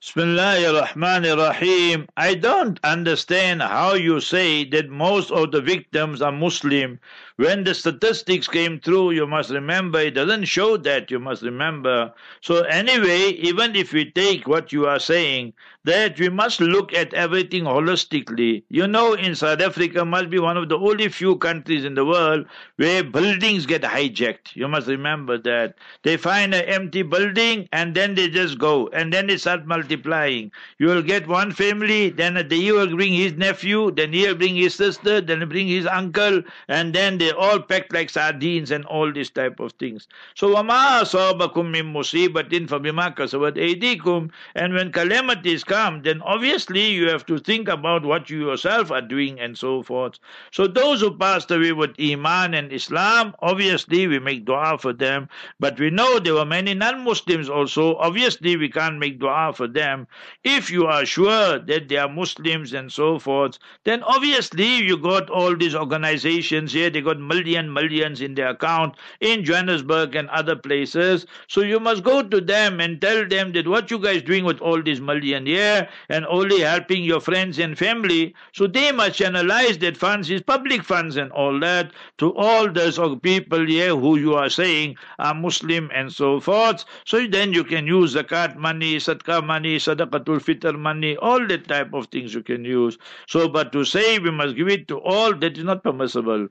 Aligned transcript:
Bismillah 0.00 0.66
ar-Rahman 0.66 1.26
ar-Rahim. 1.26 2.08
I 2.16 2.34
don't 2.34 2.80
understand 2.82 3.62
how 3.62 3.94
you 3.94 4.18
say 4.18 4.64
that 4.70 4.90
most 4.90 5.30
of 5.30 5.52
the 5.52 5.60
victims 5.60 6.20
are 6.20 6.32
Muslim. 6.32 6.98
When 7.38 7.62
the 7.62 7.72
statistics 7.72 8.48
came 8.48 8.80
through, 8.80 9.12
you 9.12 9.24
must 9.24 9.50
remember, 9.50 10.00
it 10.00 10.14
doesn't 10.14 10.46
show 10.46 10.76
that, 10.78 11.08
you 11.08 11.20
must 11.20 11.42
remember. 11.42 12.12
So 12.40 12.64
anyway, 12.64 13.30
even 13.30 13.76
if 13.76 13.92
we 13.92 14.10
take 14.10 14.48
what 14.48 14.72
you 14.72 14.86
are 14.86 14.98
saying, 14.98 15.52
that 15.84 16.18
we 16.18 16.28
must 16.28 16.60
look 16.60 16.92
at 16.92 17.14
everything 17.14 17.62
holistically. 17.62 18.64
You 18.68 18.88
know, 18.88 19.14
in 19.14 19.36
South 19.36 19.60
Africa 19.60 20.04
must 20.04 20.30
be 20.30 20.40
one 20.40 20.56
of 20.56 20.68
the 20.68 20.76
only 20.76 21.08
few 21.08 21.36
countries 21.36 21.84
in 21.84 21.94
the 21.94 22.04
world 22.04 22.44
where 22.76 23.04
buildings 23.04 23.66
get 23.66 23.82
hijacked. 23.82 24.54
You 24.54 24.66
must 24.66 24.88
remember 24.88 25.38
that. 25.38 25.76
They 26.02 26.16
find 26.16 26.52
an 26.54 26.64
empty 26.64 27.02
building 27.02 27.68
and 27.72 27.94
then 27.94 28.16
they 28.16 28.28
just 28.28 28.58
go 28.58 28.88
and 28.88 29.12
then 29.12 29.28
they 29.28 29.36
start 29.38 29.64
multiplying. 29.64 30.50
You 30.78 30.88
will 30.88 31.02
get 31.02 31.28
one 31.28 31.52
family, 31.52 32.10
then 32.10 32.36
he 32.50 32.72
will 32.72 32.94
bring 32.94 33.14
his 33.14 33.34
nephew, 33.34 33.92
then 33.92 34.12
he'll 34.12 34.34
bring 34.34 34.56
his 34.56 34.74
sister, 34.74 35.20
then 35.20 35.38
he'll 35.38 35.48
bring 35.48 35.68
his 35.68 35.86
uncle, 35.86 36.42
and 36.66 36.94
then 36.94 37.16
they 37.16 37.27
all 37.37 37.59
packed 37.59 37.93
like 37.93 38.09
sardines 38.09 38.71
and 38.71 38.83
all 38.85 39.11
these 39.11 39.29
type 39.29 39.59
of 39.59 39.73
things. 39.73 40.07
So, 40.35 40.55
وَمَا 40.55 41.01
أَصَابَكُم 41.01 41.71
مِّن 41.71 41.93
مُّصِيبَةٍ 41.93 42.67
فَبِمَا 42.67 43.15
كَسَبَتْ 43.15 43.55
أَيْدِيكُمْ 43.55 44.31
And 44.55 44.73
when 44.73 44.91
calamities 44.91 45.63
come, 45.63 45.83
come, 45.93 46.03
then 46.03 46.21
obviously 46.21 46.91
you 46.91 47.09
have 47.09 47.25
to 47.25 47.37
think 47.37 47.67
about 47.67 48.05
what 48.05 48.29
you 48.29 48.49
yourself 48.49 48.91
are 48.91 49.01
doing 49.01 49.39
and 49.39 49.57
so 49.57 49.83
forth. 49.83 50.19
So 50.51 50.67
those 50.67 51.01
who 51.01 51.17
passed 51.17 51.51
away 51.51 51.71
with 51.71 51.99
Iman 51.99 52.53
and 52.53 52.71
Islam, 52.71 53.35
obviously 53.39 54.07
we 54.07 54.19
make 54.19 54.45
dua 54.45 54.77
for 54.77 54.93
them. 54.93 55.29
But 55.59 55.79
we 55.79 55.89
know 55.89 56.19
there 56.19 56.35
were 56.35 56.45
many 56.45 56.73
non-Muslims 56.73 57.49
also. 57.49 57.95
Obviously 57.95 58.55
we 58.57 58.69
can't 58.69 58.99
make 58.99 59.19
dua 59.19 59.53
for 59.53 59.67
them. 59.67 60.07
If 60.43 60.69
you 60.69 60.85
are 60.85 61.05
sure 61.05 61.59
that 61.59 61.89
they 61.89 61.97
are 61.97 62.09
Muslims 62.09 62.73
and 62.73 62.91
so 62.91 63.19
forth, 63.19 63.57
then 63.83 64.03
obviously 64.03 64.77
you 64.77 64.97
got 64.97 65.29
all 65.29 65.55
these 65.55 65.75
organizations 65.75 66.73
here. 66.73 66.89
They 66.89 67.01
got 67.01 67.16
million 67.18 67.72
millions 67.72 68.20
in 68.20 68.34
their 68.34 68.48
account 68.48 68.96
in 69.20 69.44
Johannesburg 69.44 70.16
and 70.16 70.28
other 70.30 70.56
places. 70.56 71.26
So 71.46 71.60
you 71.60 71.78
must 71.78 72.02
go 72.02 72.22
to 72.22 72.40
them 72.40 72.80
and 72.80 73.00
tell 73.00 73.26
them 73.26 73.52
that 73.52 73.68
what 73.68 73.90
you 73.90 73.98
guys 73.98 74.22
doing 74.22 74.44
with 74.44 74.60
all 74.60 74.82
these 74.82 75.00
million 75.00 75.46
here 75.46 75.68
there 75.68 75.88
and 76.08 76.26
only 76.26 76.60
helping 76.60 77.04
your 77.04 77.20
friends 77.20 77.58
and 77.58 77.76
family. 77.78 78.34
So 78.52 78.66
they 78.66 78.92
must 78.92 79.18
channelize 79.20 79.78
that 79.80 79.96
funds 79.96 80.30
is 80.30 80.42
public 80.42 80.82
funds 80.82 81.16
and 81.16 81.30
all 81.32 81.58
that 81.60 81.92
to 82.18 82.34
all 82.34 82.70
those 82.70 82.98
people 83.22 83.66
here 83.66 83.94
who 83.96 84.16
you 84.18 84.34
are 84.34 84.48
saying 84.48 84.96
are 85.18 85.34
Muslim 85.34 85.90
and 85.94 86.12
so 86.12 86.40
forth. 86.40 86.84
So 87.04 87.26
then 87.26 87.52
you 87.52 87.64
can 87.64 87.86
use 87.86 88.14
zakat 88.14 88.56
money, 88.56 88.96
sadaqah 88.96 89.44
money, 89.44 89.76
sadaqatul 89.78 90.40
fitr 90.48 90.78
money, 90.78 91.16
all 91.16 91.46
that 91.46 91.68
type 91.68 91.92
of 91.92 92.06
things 92.06 92.34
you 92.34 92.42
can 92.42 92.64
use. 92.64 92.98
So, 93.26 93.48
but 93.48 93.72
to 93.72 93.84
say 93.84 94.18
we 94.18 94.30
must 94.30 94.56
give 94.56 94.68
it 94.68 94.88
to 94.88 94.98
all, 95.00 95.34
that 95.34 95.58
is 95.58 95.64
not 95.64 95.82
permissible. 95.82 96.48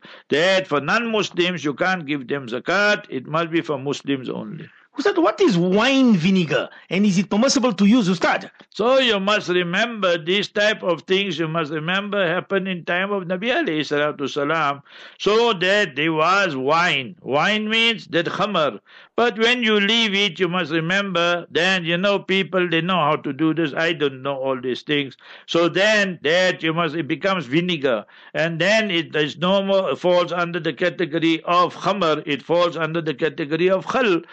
That 0.58 0.66
for 0.66 0.82
non-Muslims 0.82 1.64
you 1.64 1.76
can't 1.76 2.08
give 2.08 2.28
them 2.28 2.48
zakat, 2.48 3.06
it 3.10 3.28
must 3.28 3.52
be 3.52 3.62
for 3.62 3.78
Muslims 3.78 4.28
only. 4.28 4.68
What 5.06 5.40
is 5.42 5.58
wine 5.58 6.16
vinegar 6.16 6.70
and 6.90 7.06
is 7.06 7.18
it 7.18 7.30
permissible 7.30 7.72
to 7.74 7.86
use, 7.86 8.10
Ustad? 8.10 8.50
So 8.70 8.98
you 8.98 9.20
must 9.20 9.48
remember 9.50 10.18
these 10.18 10.48
type 10.48 10.82
of 10.84 11.02
things 11.04 11.38
you 11.38 11.48
must 11.48 11.72
remember 11.72 12.28
happened 12.28 12.68
in 12.68 12.84
time 12.86 13.12
of 13.12 13.24
Nabi 13.24 13.52
alayhi 13.54 13.82
salatu 13.82 14.30
salam. 14.30 14.82
So 15.20 15.54
that 15.54 15.96
there 15.96 16.14
was 16.14 16.56
wine. 16.56 17.16
Wine 17.22 17.70
means 17.70 18.08
that 18.08 18.26
khamar. 18.26 18.80
But 19.16 19.40
when 19.40 19.64
you 19.64 19.80
leave 19.80 20.14
it, 20.14 20.40
you 20.40 20.48
must 20.48 20.72
remember, 20.72 21.48
then 21.50 21.86
you 21.86 21.98
know 21.98 22.20
people, 22.20 22.70
they 22.70 22.82
know 22.82 22.98
how 22.98 23.16
to 23.16 23.34
do 23.34 23.52
this. 23.52 23.74
I 23.74 23.94
don't 23.94 24.22
know 24.22 24.36
all 24.36 24.62
these 24.62 24.84
things. 24.84 25.18
So 25.48 25.68
then 25.70 26.20
that 26.22 26.62
you 26.62 26.72
must, 26.72 26.94
it 26.94 27.08
becomes 27.08 27.48
vinegar. 27.48 28.06
And 28.36 28.62
then 28.62 28.92
it 28.92 29.16
is 29.16 29.38
no 29.38 29.64
more, 29.64 29.96
falls 29.96 30.32
under 30.32 30.60
the 30.60 30.72
category 30.72 31.42
of 31.46 31.76
khamar. 31.76 32.22
It 32.28 32.44
falls 32.44 32.78
under 32.78 33.02
the 33.02 33.16
category 33.16 33.72
of 33.72 33.88
khal. 33.88 34.24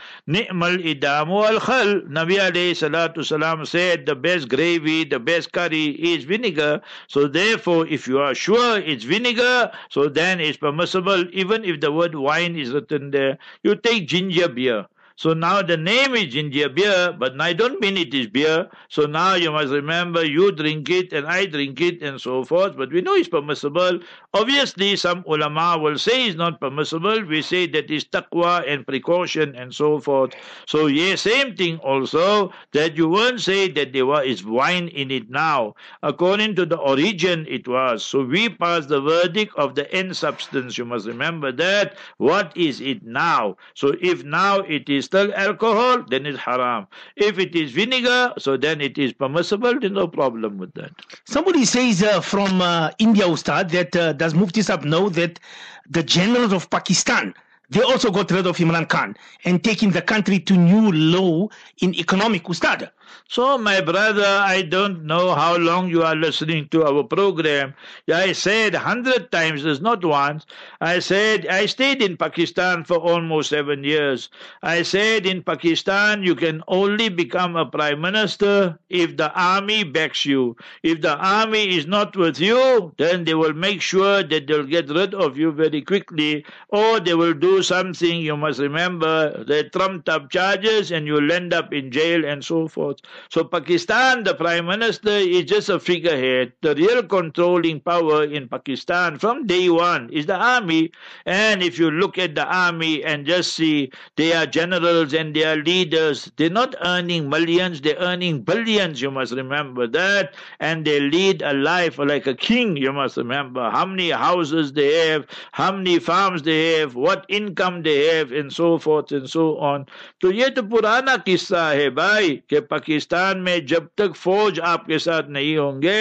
Ni'mal 0.55 0.79
idamu 0.79 1.45
al 1.45 1.59
khal. 1.59 2.03
Nabi 2.09 2.39
alayhi 2.39 2.79
salatu 2.79 3.25
salam 3.25 3.67
said 3.67 4.07
the 4.07 4.15
best 4.15 4.49
gravy, 4.49 5.03
the 5.03 5.19
best 5.19 5.51
curry 5.53 5.87
is 5.99 6.25
vinegar. 6.25 6.81
So 7.09 7.27
therefore, 7.27 7.89
if 7.89 8.07
you 8.07 8.21
are 8.21 8.35
sure 8.37 8.79
it's 8.79 9.03
vinegar, 9.03 9.73
so 9.91 10.09
then 10.09 10.39
it's 10.41 10.57
permissible, 10.57 11.27
even 11.33 11.65
if 11.65 11.81
the 11.81 11.91
word 11.91 12.15
wine 12.15 12.57
is 12.57 12.71
written 12.71 13.11
there. 13.11 13.37
You 13.65 13.75
take 13.75 14.07
ginger 14.07 14.49
beer. 14.49 14.87
So 15.17 15.33
now 15.33 15.63
the 15.63 15.77
name 15.77 16.15
is 16.15 16.33
ginger 16.35 16.69
beer, 16.69 17.13
but 17.17 17.41
I 17.41 17.53
don't 17.53 17.81
mean 17.81 17.97
it 17.97 18.13
is 18.13 18.27
beer. 18.27 18.69
So 18.89 19.07
now 19.07 19.35
you 19.35 19.53
must 19.53 19.73
remember 19.73 20.25
you 20.27 20.51
drink 20.51 20.91
it 20.91 21.13
and 21.13 21.27
I 21.27 21.47
drink 21.47 21.81
it 21.81 22.03
and 22.03 22.21
so 22.21 22.45
forth. 22.45 22.77
But 22.77 22.91
we 22.91 23.01
know 23.01 23.15
it's 23.15 23.29
permissible. 23.29 24.01
Obviously, 24.35 24.97
some 24.97 25.25
ulama 25.29 25.79
will 25.79 25.99
say 25.99 26.27
it's 26.27 26.37
not 26.37 26.61
permissible. 26.61 27.23
We 27.25 27.43
say 27.43 27.67
that 27.69 27.91
is 27.91 28.05
taqwa 28.05 28.67
and 28.67 28.85
precaution 28.85 29.55
and 29.55 29.73
so 29.73 30.01
forth. 30.01 30.35
So 30.67 30.87
yeah, 30.87 31.15
same 31.15 31.55
thing 31.55 31.79
also 31.79 32.53
that 32.73 32.97
you 32.97 33.09
won't 33.09 33.41
say 33.41 33.69
that 33.71 33.93
there 33.93 34.07
was 34.07 34.45
wine 34.45 34.89
in 34.89 35.13
it 35.13 35.31
now. 35.31 35.75
According 36.03 36.57
to 36.57 36.67
the 36.67 36.77
origin, 36.77 37.47
it 37.49 37.69
was. 37.69 38.05
So 38.05 38.25
we 38.25 38.49
pass 38.49 38.87
the 38.87 39.01
verdict 39.01 39.55
of 39.57 39.77
the 39.77 39.91
end 39.95 40.17
substance. 40.17 40.77
You 40.77 40.85
must 40.85 41.07
remember 41.07 41.53
that. 41.53 41.97
What 42.19 42.57
is 42.57 42.81
it 42.81 43.05
now? 43.05 43.57
So 43.75 43.95
if 44.01 44.25
now 44.25 44.59
it 44.61 44.89
is 44.89 45.04
still 45.05 45.33
alcohol, 45.35 46.03
then 46.09 46.27
it's 46.27 46.39
haram. 46.39 46.87
If 47.17 47.39
it 47.39 47.55
is 47.55 47.73
vinegar, 47.73 48.33
so 48.39 48.57
then 48.57 48.81
it 48.81 48.99
is 48.99 49.13
permissible. 49.13 49.79
There's 49.79 49.93
no 49.93 50.09
problem 50.09 50.59
with 50.59 50.75
that. 50.75 50.93
Somebody 51.25 51.65
says 51.65 52.03
uh, 52.03 52.21
from 52.21 52.61
uh, 52.61 52.91
India, 52.99 53.25
Ustad, 53.27 53.71
that 53.71 53.95
uh, 53.97 54.13
does 54.13 54.35
Mufti 54.35 54.63
Sahib 54.63 54.85
know 54.85 55.09
that 55.11 55.41
the 55.89 56.03
generals 56.03 56.53
of 56.53 56.71
Pakistan 56.71 57.35
they 57.71 57.81
also 57.83 58.11
got 58.11 58.31
rid 58.31 58.47
of 58.47 58.59
Imran 58.59 58.89
Khan 58.89 59.17
and 59.45 59.65
taking 59.65 59.91
the 59.91 60.03
country 60.03 60.39
to 60.39 60.57
new 60.57 60.93
low 60.93 61.51
in 61.79 61.95
economic 61.95 62.49
ustad. 62.49 62.91
So, 63.29 63.59
my 63.59 63.81
brother, 63.81 64.25
I 64.25 64.63
don't 64.63 65.05
know 65.05 65.35
how 65.35 65.57
long 65.57 65.89
you 65.89 66.03
are 66.03 66.15
listening 66.15 66.69
to 66.69 66.85
our 66.85 67.03
program. 67.05 67.75
I 68.13 68.33
said 68.33 68.75
hundred 68.75 69.33
times, 69.33 69.63
there's 69.65 69.81
not 69.81 70.05
once. 70.05 70.47
I 70.81 70.99
said 71.01 71.47
I 71.47 71.67
stayed 71.67 72.03
in 72.03 72.17
Pakistan 72.17 72.85
for 72.85 72.97
almost 72.99 73.51
seven 73.51 73.83
years. 73.85 74.29
I 74.63 74.83
said 74.83 75.27
in 75.27 75.43
Pakistan 75.43 76.23
you 76.23 76.35
can 76.35 76.63
only 76.69 77.09
become 77.09 77.57
a 77.57 77.67
prime 77.67 78.01
minister 78.01 78.79
if 78.89 79.17
the 79.17 79.33
army 79.33 79.85
backs 79.85 80.25
you. 80.25 80.57
If 80.83 81.01
the 81.01 81.17
army 81.17 81.77
is 81.77 81.87
not 81.87 82.17
with 82.17 82.39
you, 82.41 82.93
then 82.99 83.25
they 83.25 83.35
will 83.35 83.55
make 83.55 83.81
sure 83.81 84.23
that 84.23 84.47
they'll 84.47 84.65
get 84.67 84.89
rid 84.91 85.15
of 85.15 85.37
you 85.37 85.51
very 85.53 85.83
quickly, 85.83 86.45
or 86.69 87.01
they 87.01 87.15
will 87.15 87.35
do 87.35 87.63
something. 87.63 88.21
You 88.21 88.37
must 88.37 88.61
remember 88.61 89.45
they 89.45 89.65
trumped 89.65 90.09
up 90.09 90.31
charges, 90.31 90.91
and 90.91 91.07
you'll 91.07 91.33
end 91.33 91.53
up 91.53 91.73
in 91.73 91.91
jail 91.91 92.25
and 92.25 92.45
so 92.45 92.69
forth 92.69 92.94
out. 92.95 93.07
So 93.31 93.45
Pakistan, 93.45 94.25
the 94.25 94.35
prime 94.35 94.67
minister, 94.67 95.11
is 95.11 95.45
just 95.45 95.69
a 95.69 95.79
figurehead. 95.79 96.53
The 96.63 96.75
real 96.75 97.03
controlling 97.03 97.81
power 97.81 98.25
in 98.25 98.49
Pakistan 98.49 99.19
from 99.19 99.47
day 99.47 99.69
one 99.69 100.11
is 100.11 100.27
the 100.27 100.37
army. 100.37 100.93
And 101.27 101.63
if 101.63 101.79
you 101.79 101.91
look 101.91 102.19
at 102.19 102.35
the 102.35 102.45
army 102.45 103.05
and 103.05 103.27
just 103.27 103.55
see 103.55 103.91
they 104.17 104.33
are 104.33 104.47
generals 104.47 105.15
and 105.15 105.35
they 105.35 105.45
are 105.45 105.57
leaders, 105.57 106.31
they're 106.37 106.51
not 106.51 106.75
earning 106.85 107.29
millions, 107.29 107.81
they're 107.81 107.99
earning 107.99 108.43
billions, 108.43 109.01
you 109.01 109.11
must 109.11 109.33
remember 109.33 109.87
that. 109.89 110.35
And 110.61 110.85
they 110.85 111.01
lead 111.01 111.43
a 111.43 111.53
life 111.53 111.99
like 111.99 112.27
a 112.27 112.35
king, 112.35 112.77
you 112.77 112.93
must 112.93 113.17
remember 113.17 113.71
how 113.71 113.87
many 113.87 114.11
houses 114.11 114.73
they 114.73 115.09
have, 115.09 115.27
how 115.53 115.73
many 115.73 115.99
farms 115.99 116.43
they 116.43 116.79
have, 116.79 116.95
what 116.95 117.27
income 117.29 117.83
they 117.83 118.17
have, 118.17 118.33
and 118.33 118.53
so 118.53 118.79
forth 118.79 119.13
and 119.13 119.29
so 119.29 119.59
on. 119.59 119.87
So 120.23 120.29
yet 120.29 120.55
Purana 120.55 121.19
kissa 121.25 121.75
hai 121.75 121.89
bhai, 121.89 122.43
Pakistan 122.84 123.38
में 123.48 123.66
जब 123.66 123.90
तक 123.98 124.14
फौज 124.24 124.60
आपके 124.74 125.00
साथ 125.00 125.30
नहीं 125.30 125.56
होंगे 125.58 126.00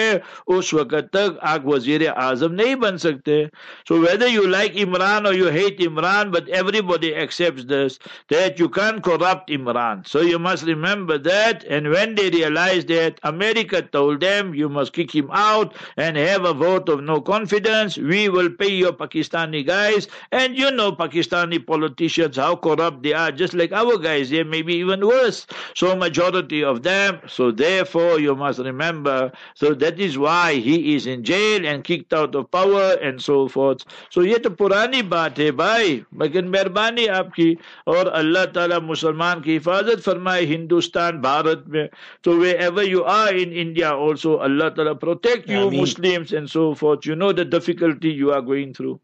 उस 0.57 0.73
वक्त 0.73 1.09
तक 1.15 1.39
आप 1.53 1.65
वजीर 1.67 2.07
आजम 2.07 2.51
नहीं 2.61 2.75
बन 2.85 2.97
सकते 3.07 3.43
so 3.89 3.97
whether 4.07 4.27
you 4.27 4.45
like 4.47 4.77
Imran 4.87 5.27
और 5.27 5.35
you 5.35 5.49
hate 5.59 5.81
Imran 5.81 6.31
but 6.31 6.49
everybody 6.63 7.09
accept 7.25 7.61
this 7.73 7.99
that 8.31 8.59
you 8.61 8.67
can 8.79 8.99
corrupt 9.09 9.49
Imran. 9.49 10.07
So 10.07 10.21
you 10.21 10.39
must 10.39 10.65
remember 10.65 11.17
that. 11.17 11.63
And 11.65 11.89
when 11.89 12.15
they 12.15 12.29
realized 12.29 12.87
that, 12.89 13.19
America 13.23 13.81
told 13.81 14.21
them, 14.21 14.53
you 14.53 14.69
must 14.69 14.93
kick 14.93 15.13
him 15.13 15.29
out 15.31 15.75
and 15.97 16.17
have 16.17 16.45
a 16.45 16.53
vote 16.53 16.89
of 16.89 17.03
no 17.03 17.21
confidence. 17.21 17.97
We 17.97 18.29
will 18.29 18.49
pay 18.49 18.69
your 18.69 18.93
Pakistani 18.93 19.65
guys. 19.65 20.07
And 20.31 20.57
you 20.57 20.71
know 20.71 20.91
Pakistani 20.91 21.65
politicians, 21.65 22.37
how 22.37 22.55
corrupt 22.55 23.03
they 23.03 23.13
are, 23.13 23.31
just 23.31 23.53
like 23.53 23.71
our 23.71 23.97
guys 23.97 24.29
here, 24.29 24.45
maybe 24.45 24.75
even 24.75 25.05
worse. 25.05 25.45
So 25.75 25.95
majority 25.95 26.63
of 26.63 26.72
them. 26.81 27.19
So 27.27 27.51
therefore, 27.51 28.19
you 28.19 28.35
must 28.35 28.59
remember. 28.59 29.31
So 29.55 29.73
that 29.73 29.99
is 29.99 30.17
why 30.17 30.53
he 30.55 30.95
is 30.95 31.05
in 31.05 31.23
jail 31.23 31.65
and 31.65 31.83
kicked 31.83 32.13
out 32.13 32.35
of 32.35 32.49
power 32.51 32.97
and 33.01 33.21
so 33.21 33.47
forth. 33.47 33.85
So 34.09 34.21
ये 34.21 34.37
तो 34.39 34.49
पुरानी 34.49 35.01
बात 35.09 35.39
है 35.39 35.51
भाई 35.51 35.93
लेकिन 36.21 36.47
मेहरबानी 36.47 37.05
आपकी 37.19 37.49
और 37.87 38.07
अल्लाह 38.21 38.45
ताला 38.55 38.79
मुसलमान 38.79 39.41
की 39.41 39.51
हिफाजत 39.51 39.99
फरमाए 40.05 40.45
हिंदुस्तान 40.53 41.21
भारत 41.21 41.65
में 41.69 41.87
तो 42.23 42.37
वे 42.39 42.53
ever 42.67 42.89
you 42.89 43.01
are 43.17 43.37
in 43.37 43.53
India 43.65 43.93
also 44.07 44.33
अल्लाह 44.49 44.69
ताला 44.79 44.93
protect 45.05 45.49
you 45.49 45.59
Ameen. 45.59 45.79
Muslims 45.79 46.33
and 46.33 46.47
so 46.47 46.73
forth 46.79 47.05
you 47.05 47.15
know 47.15 47.31
the 47.41 47.45
difficulty 47.45 48.09
you 48.23 48.31
are 48.31 48.41
going 48.41 48.73
through 48.73 48.99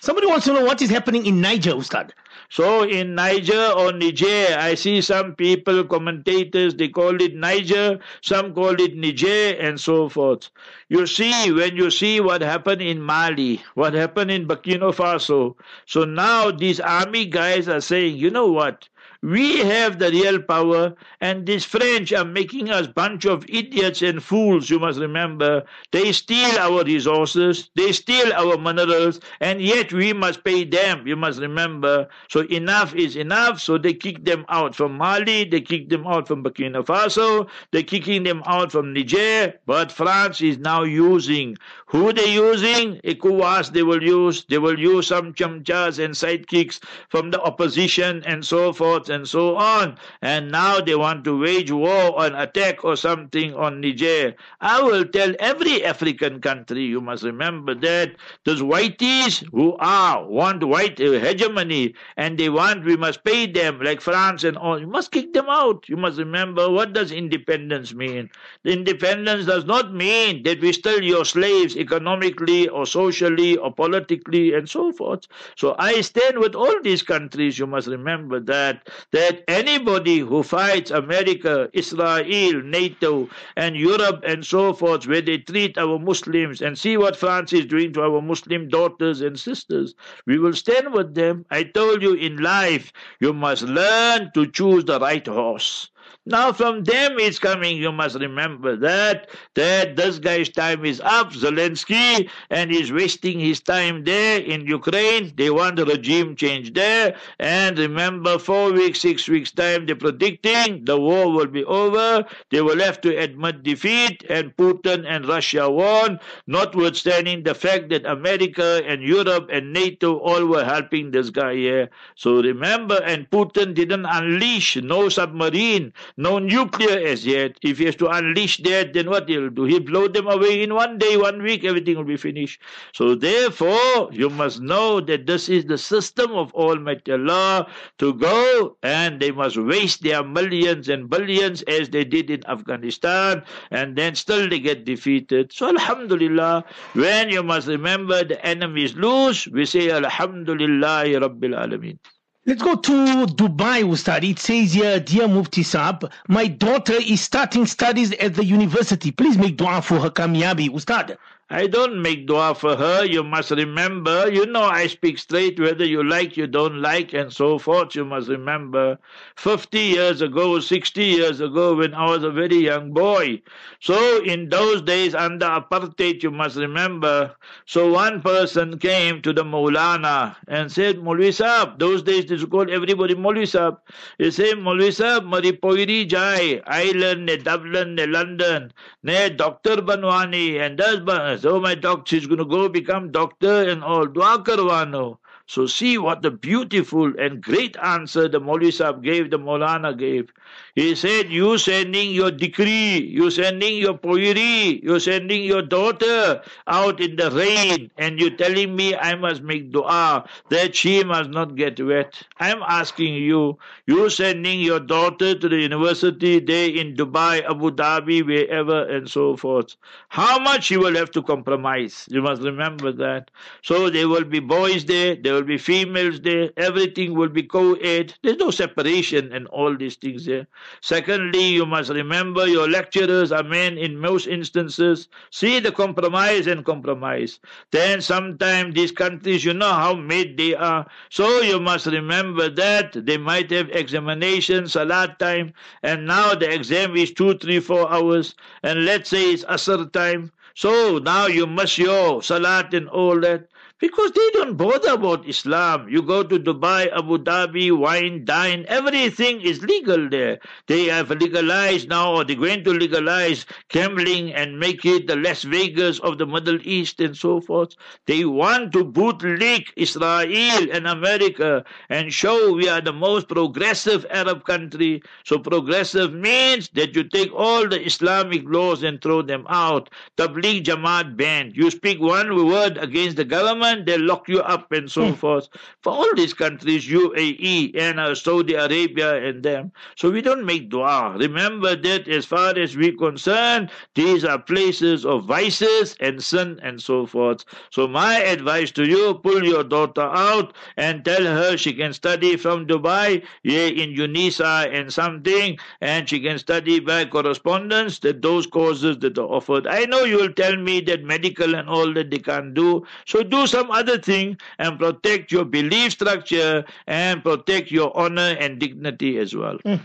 Somebody 0.00 0.26
wants 0.26 0.46
to 0.46 0.52
know 0.52 0.64
what 0.64 0.82
is 0.82 0.90
happening 0.90 1.26
in 1.26 1.40
Niger, 1.40 1.74
Ustad. 1.74 2.12
So 2.51 2.83
in 2.83 3.15
Niger 3.15 3.71
or 3.77 3.93
Niger, 3.93 4.57
I 4.59 4.75
see 4.75 4.99
some 4.99 5.35
people, 5.35 5.85
commentators, 5.85 6.75
they 6.75 6.89
call 6.89 7.21
it 7.21 7.33
Niger, 7.33 7.99
some 8.21 8.53
call 8.53 8.75
it 8.81 8.93
Niger, 8.93 9.55
and 9.57 9.79
so 9.79 10.09
forth. 10.09 10.49
You 10.89 11.07
see, 11.07 11.49
when 11.53 11.77
you 11.77 11.89
see 11.89 12.19
what 12.19 12.41
happened 12.41 12.81
in 12.81 13.01
Mali, 13.01 13.61
what 13.75 13.93
happened 13.93 14.31
in 14.31 14.49
Burkina 14.49 14.93
Faso, 14.93 15.55
so 15.85 16.03
now 16.03 16.51
these 16.51 16.81
army 16.81 17.25
guys 17.25 17.69
are 17.69 17.79
saying, 17.79 18.17
you 18.17 18.29
know 18.29 18.51
what? 18.51 18.89
We 19.23 19.59
have 19.59 19.99
the 19.99 20.09
real 20.09 20.41
power, 20.41 20.95
and 21.19 21.45
these 21.45 21.63
French 21.63 22.11
are 22.11 22.25
making 22.25 22.71
us 22.71 22.87
bunch 22.87 23.25
of 23.25 23.45
idiots 23.47 24.01
and 24.01 24.23
fools. 24.23 24.67
You 24.67 24.79
must 24.79 24.99
remember, 24.99 25.63
they 25.91 26.11
steal 26.11 26.57
our 26.57 26.83
resources, 26.83 27.69
they 27.75 27.91
steal 27.91 28.33
our 28.33 28.57
minerals, 28.57 29.19
and 29.39 29.61
yet 29.61 29.93
we 29.93 30.11
must 30.11 30.43
pay 30.43 30.63
them. 30.63 31.05
You 31.05 31.15
must 31.15 31.39
remember. 31.39 32.07
So 32.29 32.41
enough 32.47 32.95
is 32.95 33.15
enough. 33.15 33.61
So 33.61 33.77
they 33.77 33.93
kick 33.93 34.25
them 34.25 34.43
out 34.49 34.73
from 34.73 34.97
Mali, 34.97 35.43
they 35.43 35.61
kick 35.61 35.89
them 35.89 36.07
out 36.07 36.27
from 36.27 36.43
Burkina 36.43 36.83
Faso, 36.83 37.47
they're 37.69 37.83
kicking 37.83 38.23
them 38.23 38.41
out 38.47 38.71
from 38.71 38.91
Niger. 38.91 39.53
But 39.67 39.91
France 39.91 40.41
is 40.41 40.57
now 40.57 40.81
using 40.81 41.57
who 41.91 42.13
they 42.13 42.33
using? 42.33 43.01
ECOWAS 43.03 43.73
they 43.73 43.83
will 43.83 44.01
use. 44.01 44.45
They 44.45 44.57
will 44.57 44.79
use 44.79 45.07
some 45.07 45.33
chamchas 45.33 46.03
and 46.03 46.15
sidekicks 46.15 46.79
from 47.09 47.31
the 47.31 47.41
opposition 47.41 48.23
and 48.25 48.45
so 48.45 48.71
forth 48.73 49.10
and 49.11 49.27
so 49.27 49.55
on. 49.57 49.97
And 50.21 50.51
now 50.51 50.79
they 50.81 50.95
want 50.95 51.23
to 51.25 51.39
wage 51.39 51.71
war 51.71 52.11
or 52.19 52.25
attack 52.27 52.83
or 52.83 52.95
something 52.95 53.53
on 53.53 53.81
Niger. 53.81 54.35
I 54.61 54.81
will 54.81 55.05
tell 55.05 55.33
every 55.39 55.83
African 55.83 56.41
country, 56.41 56.83
you 56.83 57.01
must 57.01 57.23
remember 57.23 57.75
that 57.75 58.15
those 58.45 58.61
whiteys 58.61 59.43
who 59.51 59.75
are 59.77 60.25
want 60.25 60.63
white 60.63 60.97
hegemony 60.97 61.93
and 62.17 62.37
they 62.37 62.49
want 62.49 62.85
we 62.85 62.95
must 62.97 63.23
pay 63.23 63.45
them 63.45 63.79
like 63.81 64.01
France 64.01 64.43
and 64.43 64.57
all. 64.57 64.79
You 64.79 64.87
must 64.87 65.11
kick 65.11 65.33
them 65.33 65.47
out. 65.49 65.87
You 65.89 65.97
must 65.97 66.17
remember 66.17 66.69
what 66.69 66.93
does 66.93 67.11
independence 67.11 67.93
mean? 67.93 68.29
Independence 68.63 69.45
does 69.45 69.65
not 69.65 69.93
mean 69.93 70.43
that 70.43 70.61
we 70.61 70.71
still 70.71 71.03
your 71.03 71.25
slaves 71.25 71.75
economically 71.75 72.67
or 72.69 72.85
socially 72.85 73.57
or 73.57 73.73
politically 73.73 74.53
and 74.53 74.69
so 74.69 74.91
forth. 74.91 75.27
So 75.55 75.75
I 75.77 76.01
stand 76.01 76.39
with 76.39 76.55
all 76.55 76.81
these 76.81 77.03
countries. 77.03 77.59
You 77.59 77.67
must 77.67 77.87
remember 77.87 78.39
that 78.41 78.87
that 79.11 79.43
anybody 79.47 80.19
who 80.19 80.43
fights 80.43 80.91
America, 80.91 81.69
Israel, 81.73 82.61
NATO, 82.61 83.29
and 83.55 83.75
Europe 83.75 84.23
and 84.25 84.45
so 84.45 84.73
forth, 84.73 85.07
where 85.07 85.21
they 85.21 85.39
treat 85.39 85.77
our 85.77 85.97
Muslims 85.99 86.61
and 86.61 86.77
see 86.77 86.97
what 86.97 87.15
France 87.15 87.53
is 87.53 87.65
doing 87.65 87.93
to 87.93 88.01
our 88.01 88.21
Muslim 88.21 88.67
daughters 88.69 89.21
and 89.21 89.39
sisters, 89.39 89.95
we 90.25 90.37
will 90.37 90.53
stand 90.53 90.93
with 90.93 91.15
them. 91.15 91.45
I 91.51 91.63
told 91.63 92.01
you 92.01 92.13
in 92.13 92.37
life, 92.37 92.93
you 93.19 93.33
must 93.33 93.63
learn 93.63 94.31
to 94.33 94.45
choose 94.47 94.85
the 94.85 94.99
right 94.99 95.25
horse. 95.25 95.89
Now 96.27 96.53
from 96.53 96.83
them 96.83 97.13
it's 97.17 97.39
coming, 97.39 97.77
you 97.77 97.91
must 97.91 98.19
remember 98.19 98.75
that, 98.75 99.31
that 99.55 99.95
this 99.95 100.19
guy's 100.19 100.49
time 100.49 100.85
is 100.85 101.01
up, 101.01 101.31
Zelensky, 101.31 102.29
and 102.51 102.69
he's 102.69 102.91
wasting 102.91 103.39
his 103.39 103.59
time 103.59 104.03
there 104.03 104.39
in 104.39 104.67
Ukraine. 104.67 105.33
They 105.35 105.49
want 105.49 105.79
regime 105.79 106.35
change 106.35 106.73
there. 106.73 107.15
And 107.39 107.79
remember, 107.79 108.37
four 108.37 108.71
weeks, 108.71 109.01
six 109.01 109.27
weeks 109.27 109.51
time, 109.51 109.87
they're 109.87 109.95
predicting 109.95 110.85
the 110.85 110.99
war 110.99 111.31
will 111.31 111.47
be 111.47 111.63
over. 111.65 112.23
They 112.51 112.61
will 112.61 112.79
have 112.79 113.01
to 113.01 113.17
admit 113.17 113.63
defeat, 113.63 114.23
and 114.29 114.55
Putin 114.55 115.05
and 115.07 115.27
Russia 115.27 115.71
won, 115.71 116.19
notwithstanding 116.45 117.41
the 117.41 117.55
fact 117.55 117.89
that 117.89 118.05
America 118.05 118.83
and 118.85 119.01
Europe 119.01 119.49
and 119.51 119.73
NATO 119.73 120.19
all 120.19 120.45
were 120.45 120.65
helping 120.65 121.09
this 121.09 121.31
guy 121.31 121.55
here. 121.55 121.89
So 122.15 122.43
remember, 122.43 123.01
and 123.03 123.27
Putin 123.31 123.73
didn't 123.73 124.05
unleash 124.05 124.75
no 124.75 125.09
submarine, 125.09 125.93
no 126.17 126.39
nuclear 126.39 126.99
as 127.05 127.25
yet. 127.25 127.57
If 127.61 127.77
he 127.77 127.85
has 127.85 127.95
to 127.97 128.07
unleash 128.07 128.57
that, 128.63 128.93
then 128.93 129.09
what 129.09 129.29
he'll 129.29 129.49
do? 129.49 129.65
He'll 129.65 129.79
blow 129.79 130.07
them 130.07 130.27
away 130.27 130.63
in 130.63 130.73
one 130.73 130.97
day, 130.97 131.17
one 131.17 131.41
week, 131.41 131.63
everything 131.63 131.97
will 131.97 132.03
be 132.03 132.17
finished. 132.17 132.61
So 132.93 133.15
therefore, 133.15 134.09
you 134.11 134.29
must 134.29 134.61
know 134.61 134.99
that 135.01 135.25
this 135.25 135.49
is 135.49 135.65
the 135.65 135.77
system 135.77 136.31
of 136.31 136.53
Almighty 136.53 137.11
Allah 137.11 137.67
to 137.99 138.13
go 138.13 138.77
and 138.83 139.19
they 139.19 139.31
must 139.31 139.57
waste 139.57 140.03
their 140.03 140.23
millions 140.23 140.89
and 140.89 141.09
billions 141.09 141.61
as 141.63 141.89
they 141.89 142.03
did 142.03 142.29
in 142.29 142.45
Afghanistan 142.47 143.43
and 143.71 143.95
then 143.95 144.15
still 144.15 144.49
they 144.49 144.59
get 144.59 144.85
defeated. 144.85 145.51
So 145.53 145.67
Alhamdulillah, 145.67 146.65
when 146.93 147.29
you 147.29 147.43
must 147.43 147.67
remember 147.67 148.23
the 148.23 148.43
enemy 148.45 148.83
is 148.83 148.95
loose, 148.95 149.47
we 149.47 149.65
say 149.65 149.89
Alhamdulillah 149.91 151.05
Rabbil 151.05 151.55
Alameen. 151.57 151.97
Let's 152.43 152.63
go 152.63 152.73
to 152.75 153.27
Dubai, 153.27 153.83
Ustad. 153.83 154.23
It 154.23 154.39
says 154.39 154.73
here, 154.73 154.99
Dear 154.99 155.27
Mufti 155.27 155.61
Saab, 155.61 156.11
my 156.27 156.47
daughter 156.47 156.95
is 156.95 157.21
starting 157.21 157.67
studies 157.67 158.13
at 158.13 158.33
the 158.33 158.43
university. 158.43 159.11
Please 159.11 159.37
make 159.37 159.57
dua 159.57 159.79
for 159.83 159.99
her 159.99 160.09
kamiyabi, 160.09 160.69
Ustad. 160.73 161.19
I 161.53 161.67
don't 161.67 162.01
make 162.01 162.27
dua 162.27 162.55
for 162.55 162.77
her. 162.77 163.03
You 163.03 163.23
must 163.23 163.51
remember, 163.51 164.31
you 164.31 164.45
know, 164.45 164.63
I 164.63 164.87
speak 164.87 165.17
straight 165.17 165.59
whether 165.59 165.83
you 165.83 166.01
like, 166.01 166.37
you 166.37 166.47
don't 166.47 166.81
like, 166.81 167.11
and 167.11 167.33
so 167.33 167.59
forth. 167.59 167.93
You 167.93 168.05
must 168.05 168.29
remember 168.29 168.97
50 169.35 169.77
years 169.77 170.21
ago, 170.21 170.61
60 170.61 171.03
years 171.03 171.41
ago, 171.41 171.75
when 171.75 171.93
I 171.93 172.05
was 172.05 172.23
a 172.23 172.31
very 172.31 172.55
young 172.55 172.93
boy. 172.93 173.41
So, 173.81 174.23
in 174.23 174.47
those 174.47 174.81
days 174.81 175.13
under 175.13 175.45
apartheid, 175.45 176.23
you 176.23 176.31
must 176.31 176.55
remember. 176.55 177.35
So, 177.65 177.91
one 177.91 178.21
person 178.21 178.79
came 178.79 179.21
to 179.21 179.33
the 179.33 179.43
Maulana 179.43 180.37
and 180.47 180.71
said, 180.71 180.99
Saab, 180.99 181.79
those 181.79 182.01
days 182.01 182.27
they 182.27 182.37
to 182.37 182.71
everybody 182.71 183.13
Saab. 183.15 183.75
He 184.17 184.31
said, 184.31 184.55
Maulvi 184.55 184.95
Saab, 184.95 186.07
jai, 186.07 186.61
Ireland, 186.65 187.25
ne 187.25 187.35
Dublin, 187.35 187.95
ne 187.95 188.05
London, 188.05 188.71
ne 189.03 189.29
doctor 189.31 189.75
banwani, 189.77 190.65
and 190.65 190.77
does 190.77 191.01
So 191.41 191.59
my 191.59 191.73
doctor 191.73 192.17
is 192.17 192.27
going 192.27 192.37
to 192.37 192.45
go 192.45 192.69
become 192.69 193.11
doctor 193.11 193.67
and 193.67 193.83
all. 193.83 194.05
Dua 194.05 194.43
karwano. 194.45 195.17
So 195.51 195.65
see 195.67 195.97
what 195.97 196.21
the 196.21 196.31
beautiful 196.31 197.11
and 197.19 197.41
great 197.43 197.75
answer 197.83 198.29
the 198.29 198.39
Maulvi 198.39 198.71
Sahib 198.71 199.03
gave, 199.03 199.31
the 199.31 199.37
Maulana 199.37 199.91
gave. 199.97 200.31
He 200.75 200.95
said, 200.95 201.29
you 201.29 201.57
sending 201.57 202.11
your 202.11 202.31
decree, 202.31 202.99
you 202.99 203.29
sending 203.29 203.75
your 203.75 203.95
poiri, 203.95 204.81
you 204.81 204.97
sending 205.01 205.43
your 205.43 205.61
daughter 205.61 206.41
out 206.67 207.01
in 207.01 207.17
the 207.17 207.29
rain, 207.31 207.91
and 207.97 208.17
you 208.17 208.29
telling 208.29 208.77
me 208.77 208.95
I 208.95 209.15
must 209.15 209.41
make 209.41 209.73
dua 209.73 210.25
that 210.47 210.73
she 210.73 211.03
must 211.03 211.29
not 211.31 211.55
get 211.57 211.85
wet. 211.85 212.21
I'm 212.39 212.63
asking 212.63 213.15
you, 213.15 213.57
you 213.87 214.09
sending 214.09 214.61
your 214.61 214.79
daughter 214.79 215.35
to 215.35 215.49
the 215.49 215.57
university 215.57 216.39
there 216.39 216.69
in 216.69 216.95
Dubai, 216.95 217.43
Abu 217.43 217.71
Dhabi, 217.71 218.25
wherever, 218.25 218.87
and 218.87 219.09
so 219.09 219.35
forth. 219.35 219.75
How 220.07 220.39
much 220.39 220.71
you 220.71 220.79
will 220.79 220.95
have 220.95 221.11
to 221.11 221.21
compromise? 221.21 222.07
You 222.09 222.21
must 222.21 222.41
remember 222.41 222.93
that. 222.93 223.31
So 223.63 223.89
there 223.89 224.07
will 224.07 224.23
be 224.23 224.39
boys 224.39 224.85
there, 224.85 225.15
there 225.15 225.40
will 225.41 225.47
be 225.47 225.57
females 225.57 226.21
there, 226.21 226.51
everything 226.55 227.15
will 227.15 227.29
be 227.29 227.41
co-ed. 227.41 228.13
There's 228.21 228.37
no 228.37 228.51
separation 228.51 229.33
and 229.33 229.47
all 229.47 229.75
these 229.75 229.95
things 229.95 230.25
there. 230.25 230.45
Secondly, 230.81 231.45
you 231.47 231.65
must 231.65 231.89
remember 231.89 232.47
your 232.47 232.69
lecturers 232.69 233.31
are 233.31 233.41
men 233.43 233.75
in 233.79 233.97
most 233.97 234.27
instances. 234.27 235.07
See 235.31 235.59
the 235.59 235.71
compromise 235.71 236.45
and 236.45 236.63
compromise. 236.63 237.39
Then 237.71 238.01
sometimes 238.01 238.75
these 238.75 238.91
countries, 238.91 239.43
you 239.43 239.53
know 239.55 239.73
how 239.73 239.95
made 239.95 240.37
they 240.37 240.53
are. 240.53 240.85
So 241.09 241.41
you 241.41 241.59
must 241.59 241.87
remember 241.87 242.47
that 242.49 242.93
they 242.93 243.17
might 243.17 243.49
have 243.49 243.69
examination, 243.71 244.67
salat 244.67 245.17
time, 245.17 245.53
and 245.81 246.05
now 246.05 246.35
the 246.35 246.53
exam 246.53 246.95
is 246.95 247.11
two, 247.11 247.35
three, 247.39 247.59
four 247.59 247.91
hours, 247.91 248.35
and 248.61 248.85
let's 248.85 249.09
say 249.09 249.33
it's 249.33 249.43
asr 249.45 249.91
time. 249.91 250.31
So 250.53 250.99
now 250.99 251.25
you 251.25 251.47
must 251.47 251.79
your 251.79 252.21
salat 252.21 252.75
and 252.75 252.87
all 252.89 253.19
that 253.21 253.47
because 253.81 254.11
they 254.11 254.29
don't 254.33 254.55
bother 254.55 254.91
about 254.93 255.27
Islam. 255.27 255.89
You 255.89 256.03
go 256.03 256.21
to 256.23 256.39
Dubai, 256.39 256.95
Abu 256.95 257.17
Dhabi, 257.17 257.75
wine, 257.75 258.23
dine, 258.23 258.63
everything 258.67 259.41
is 259.41 259.63
legal 259.63 260.07
there. 260.07 260.39
They 260.67 260.85
have 260.85 261.09
legalized 261.09 261.89
now, 261.89 262.13
or 262.13 262.23
they're 262.23 262.35
going 262.35 262.63
to 262.63 262.73
legalize 262.73 263.45
gambling 263.69 264.33
and 264.33 264.59
make 264.59 264.85
it 264.85 265.07
the 265.07 265.15
Las 265.15 265.41
Vegas 265.43 265.99
of 266.01 266.19
the 266.19 266.27
Middle 266.27 266.59
East 266.61 266.99
and 266.99 267.17
so 267.17 267.41
forth. 267.41 267.75
They 268.05 268.23
want 268.23 268.71
to 268.73 268.83
bootleg 268.83 269.65
Israel 269.75 270.67
and 270.71 270.87
America 270.87 271.63
and 271.89 272.13
show 272.13 272.53
we 272.53 272.69
are 272.69 272.81
the 272.81 272.93
most 272.93 273.27
progressive 273.27 274.05
Arab 274.11 274.45
country. 274.45 275.01
So 275.25 275.39
progressive 275.39 276.13
means 276.13 276.69
that 276.75 276.95
you 276.95 277.03
take 277.03 277.33
all 277.33 277.67
the 277.67 277.83
Islamic 277.83 278.43
laws 278.45 278.83
and 278.83 279.01
throw 279.01 279.23
them 279.23 279.45
out. 279.49 279.89
Tabligh 280.17 280.63
Jamaat 280.63 281.17
banned. 281.17 281.57
You 281.57 281.71
speak 281.71 281.99
one 281.99 282.45
word 282.45 282.77
against 282.77 283.17
the 283.17 283.25
government 283.25 283.70
they 283.79 283.97
lock 283.97 284.27
you 284.27 284.39
up 284.41 284.71
and 284.71 284.89
so 284.89 285.13
forth. 285.15 285.47
For 285.81 285.91
all 285.91 286.15
these 286.15 286.33
countries, 286.33 286.87
UAE 286.87 287.75
and 287.75 287.99
uh, 287.99 288.15
Saudi 288.15 288.53
Arabia 288.53 289.23
and 289.27 289.43
them. 289.43 289.71
So 289.95 290.09
we 290.09 290.21
don't 290.21 290.45
make 290.45 290.69
dua. 290.69 291.15
Remember 291.17 291.75
that 291.75 292.07
as 292.07 292.25
far 292.25 292.57
as 292.57 292.75
we're 292.75 292.95
concerned, 292.95 293.71
these 293.95 294.23
are 294.23 294.39
places 294.39 295.05
of 295.05 295.25
vices 295.25 295.95
and 295.99 296.23
sin 296.23 296.59
and 296.63 296.81
so 296.81 297.05
forth. 297.05 297.45
So 297.71 297.87
my 297.87 298.19
advice 298.19 298.71
to 298.71 298.87
you, 298.87 299.15
pull 299.15 299.43
your 299.43 299.63
daughter 299.63 300.01
out 300.01 300.53
and 300.77 301.03
tell 301.03 301.23
her 301.23 301.57
she 301.57 301.73
can 301.73 301.93
study 301.93 302.35
from 302.37 302.67
Dubai, 302.67 303.23
yeah, 303.43 303.67
in 303.67 303.95
UNISA 303.95 304.73
and 304.73 304.91
something, 304.91 305.57
and 305.81 306.07
she 306.09 306.19
can 306.19 306.37
study 306.37 306.79
by 306.79 307.05
correspondence, 307.05 307.99
that 307.99 308.21
those 308.21 308.47
courses 308.47 308.97
that 308.99 309.17
are 309.17 309.27
offered. 309.27 309.67
I 309.67 309.85
know 309.85 310.03
you 310.03 310.17
will 310.17 310.33
tell 310.33 310.55
me 310.55 310.81
that 310.81 311.03
medical 311.03 311.55
and 311.55 311.69
all 311.69 311.93
that 311.93 312.09
they 312.09 312.19
can't 312.19 312.53
do. 312.53 312.85
So 313.05 313.23
do 313.23 313.47
some 313.47 313.60
other 313.69 313.99
thing 313.99 314.37
and 314.57 314.79
protect 314.79 315.31
your 315.31 315.45
belief 315.45 315.91
structure 315.91 316.65
and 316.87 317.21
protect 317.21 317.69
your 317.69 317.95
honor 317.95 318.35
and 318.39 318.59
dignity 318.59 319.17
as 319.17 319.35
well. 319.35 319.57
Mm. 319.59 319.81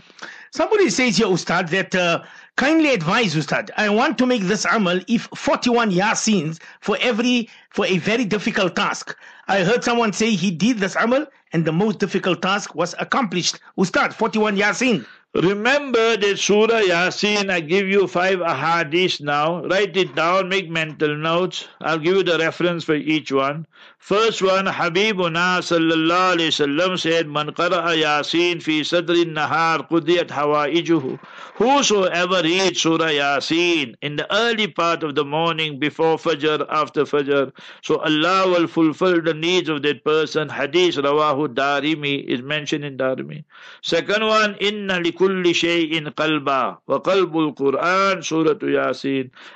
Somebody 0.51 0.89
says 0.89 1.17
here, 1.17 1.27
Ustad, 1.27 1.69
that 1.69 1.93
uh, 1.93 2.23
kindly 2.55 2.93
advise, 2.93 3.35
Ustad, 3.35 3.69
I 3.77 3.89
want 3.89 4.17
to 4.17 4.25
make 4.25 4.43
this 4.43 4.65
amal 4.65 4.99
if 5.07 5.23
41 5.35 5.91
yasins 5.91 6.59
for 6.79 6.97
every, 7.01 7.49
for 7.69 7.85
a 7.85 7.97
very 7.97 8.25
difficult 8.25 8.75
task. 8.75 9.15
I 9.47 9.63
heard 9.63 9.83
someone 9.83 10.13
say 10.13 10.31
he 10.31 10.49
did 10.49 10.79
this 10.79 10.95
amal 10.95 11.27
and 11.53 11.65
the 11.65 11.71
most 11.73 11.99
difficult 11.99 12.41
task 12.41 12.73
was 12.75 12.95
accomplished. 12.99 13.59
Ustad, 13.77 14.13
41 14.13 14.57
yasin. 14.57 15.05
Remember 15.37 16.17
that 16.17 16.39
Surah 16.39 16.81
Yasin, 16.81 17.51
I 17.51 17.59
give 17.59 17.87
you 17.87 18.07
five 18.07 18.39
ahadith 18.39 19.21
now. 19.21 19.63
Write 19.67 19.95
it 19.95 20.15
down, 20.15 20.49
make 20.49 20.67
mental 20.67 21.15
notes. 21.15 21.67
I'll 21.79 21.99
give 21.99 22.15
you 22.15 22.23
the 22.23 22.39
reference 22.39 22.83
for 22.83 22.95
each 22.95 23.31
one. 23.31 23.67
First 23.99 24.41
one, 24.41 24.65
Habibuna 24.65 25.59
sallallahu 25.61 26.37
alayhi 26.37 26.49
wasallam 26.49 26.99
said, 26.99 27.27
Man 27.27 27.49
qara'a 27.49 28.01
Yasin 28.01 28.63
fi 28.63 28.81
sadri 28.81 29.25
nahar 29.25 29.87
qudiyat 29.87 30.29
hawaijuhu. 30.29 31.19
Whosoever 31.55 32.41
reads 32.41 32.81
Surah 32.81 33.09
Yasin 33.09 33.93
in 34.01 34.15
the 34.15 34.33
early 34.33 34.67
part 34.67 35.03
of 35.03 35.13
the 35.13 35.25
morning 35.25 35.77
before 35.77 36.17
Fajr, 36.17 36.65
after 36.69 37.03
Fajr, 37.03 37.51
so 37.83 37.97
Allah 37.97 38.47
will 38.47 38.65
fulfill 38.65 39.21
the 39.21 39.35
needs 39.35 39.69
of 39.69 39.83
that 39.83 40.03
person. 40.03 40.49
Hadith 40.49 40.95
Rawahu 40.95 41.53
Darimi 41.53 42.23
is 42.23 42.41
mentioned 42.41 42.85
in 42.85 42.97
Darimi. 42.97 43.43
Second 43.83 44.25
one, 44.25 44.55
Inna 44.59 44.99
likulli 44.99 45.26